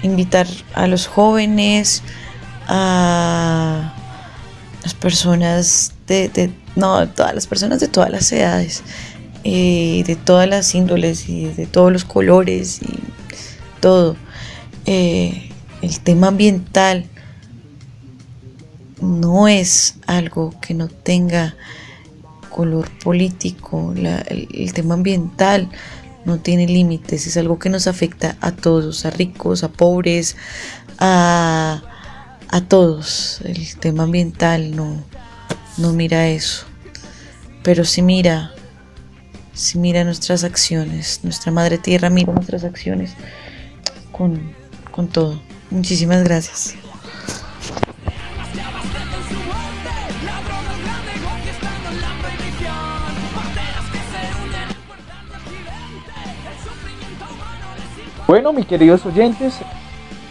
Invitar 0.03 0.47
a 0.75 0.87
los 0.87 1.07
jóvenes, 1.07 2.03
a 2.69 3.95
las 4.83 4.93
personas 4.93 5.95
de, 6.07 6.53
no, 6.77 7.09
todas 7.09 7.35
las 7.35 7.47
personas 7.47 7.81
de 7.81 7.89
todas 7.89 8.11
las 8.11 8.31
edades, 8.33 8.83
eh, 9.45 10.03
de 10.07 10.17
todas 10.17 10.47
las 10.47 10.75
índoles 10.75 11.29
y 11.29 11.47
de 11.47 11.65
todos 11.65 11.91
los 11.91 12.05
colores 12.05 12.83
y 12.83 12.99
todo. 13.81 14.17
Eh, 14.87 15.51
el 15.81 16.01
tema 16.01 16.29
ambiental 16.29 17.07
no 19.01 19.49
es 19.49 19.97
algo 20.07 20.55
que 20.61 20.75
no 20.75 20.89
tenga 20.89 21.57
color 22.49 22.89
político, 23.03 23.93
el, 23.97 24.73
tema 24.75 24.95
ambiental 24.95 25.71
no 26.25 26.39
tiene 26.39 26.67
límites, 26.67 27.27
es 27.27 27.37
algo 27.37 27.59
que 27.59 27.69
nos 27.69 27.87
afecta 27.87 28.37
a 28.41 28.53
todos, 28.53 29.05
a 29.05 29.11
ricos, 29.11 29.65
a 29.65 29.69
pobres, 29.69 30.37
a, 30.99 31.83
a 32.49 32.61
todos. 32.61 33.41
El 33.45 33.77
tema 33.79 34.05
ambiental 34.05 34.77
no, 34.77 35.03
no 35.79 35.93
mira 35.93 36.29
eso, 36.29 36.67
pero 37.65 37.85
sí 37.85 38.03
mira, 38.03 38.53
sí 39.55 39.79
mira 39.79 40.05
nuestras 40.05 40.45
acciones, 40.45 41.21
nuestra 41.23 41.51
madre 41.51 41.79
tierra 41.79 42.11
mira 42.11 42.33
nuestras 42.33 42.63
acciones 42.63 43.15
con, 44.13 44.62
con 44.93 45.09
todo. 45.09 45.41
Muchísimas 45.71 46.23
gracias. 46.23 46.77
Bueno, 58.27 58.53
mis 58.53 58.67
queridos 58.67 59.05
oyentes, 59.05 59.57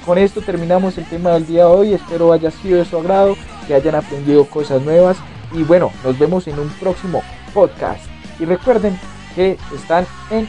con 0.06 0.18
esto 0.18 0.42
terminamos 0.42 0.98
el 0.98 1.06
tema 1.06 1.32
del 1.32 1.46
día 1.46 1.66
de 1.66 1.72
hoy. 1.72 1.94
Espero 1.94 2.32
haya 2.34 2.50
sido 2.50 2.80
de 2.80 2.86
su 2.86 2.98
agrado, 2.98 3.36
que 3.68 3.76
hayan 3.76 3.96
aprendido 3.96 4.46
cosas 4.46 4.82
nuevas 4.82 5.18
Y 5.54 5.64
bueno, 5.64 5.92
nos 6.04 6.18
vemos 6.18 6.48
en 6.48 6.58
un 6.58 6.70
próximo 6.80 7.22
podcast. 7.54 8.04
Y 8.40 8.46
recuerden 8.46 8.98
que 9.36 9.58
están 9.76 10.08
en 10.32 10.48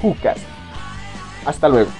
Jucas. 0.00 0.38
Hasta 1.44 1.68
luego. 1.68 1.90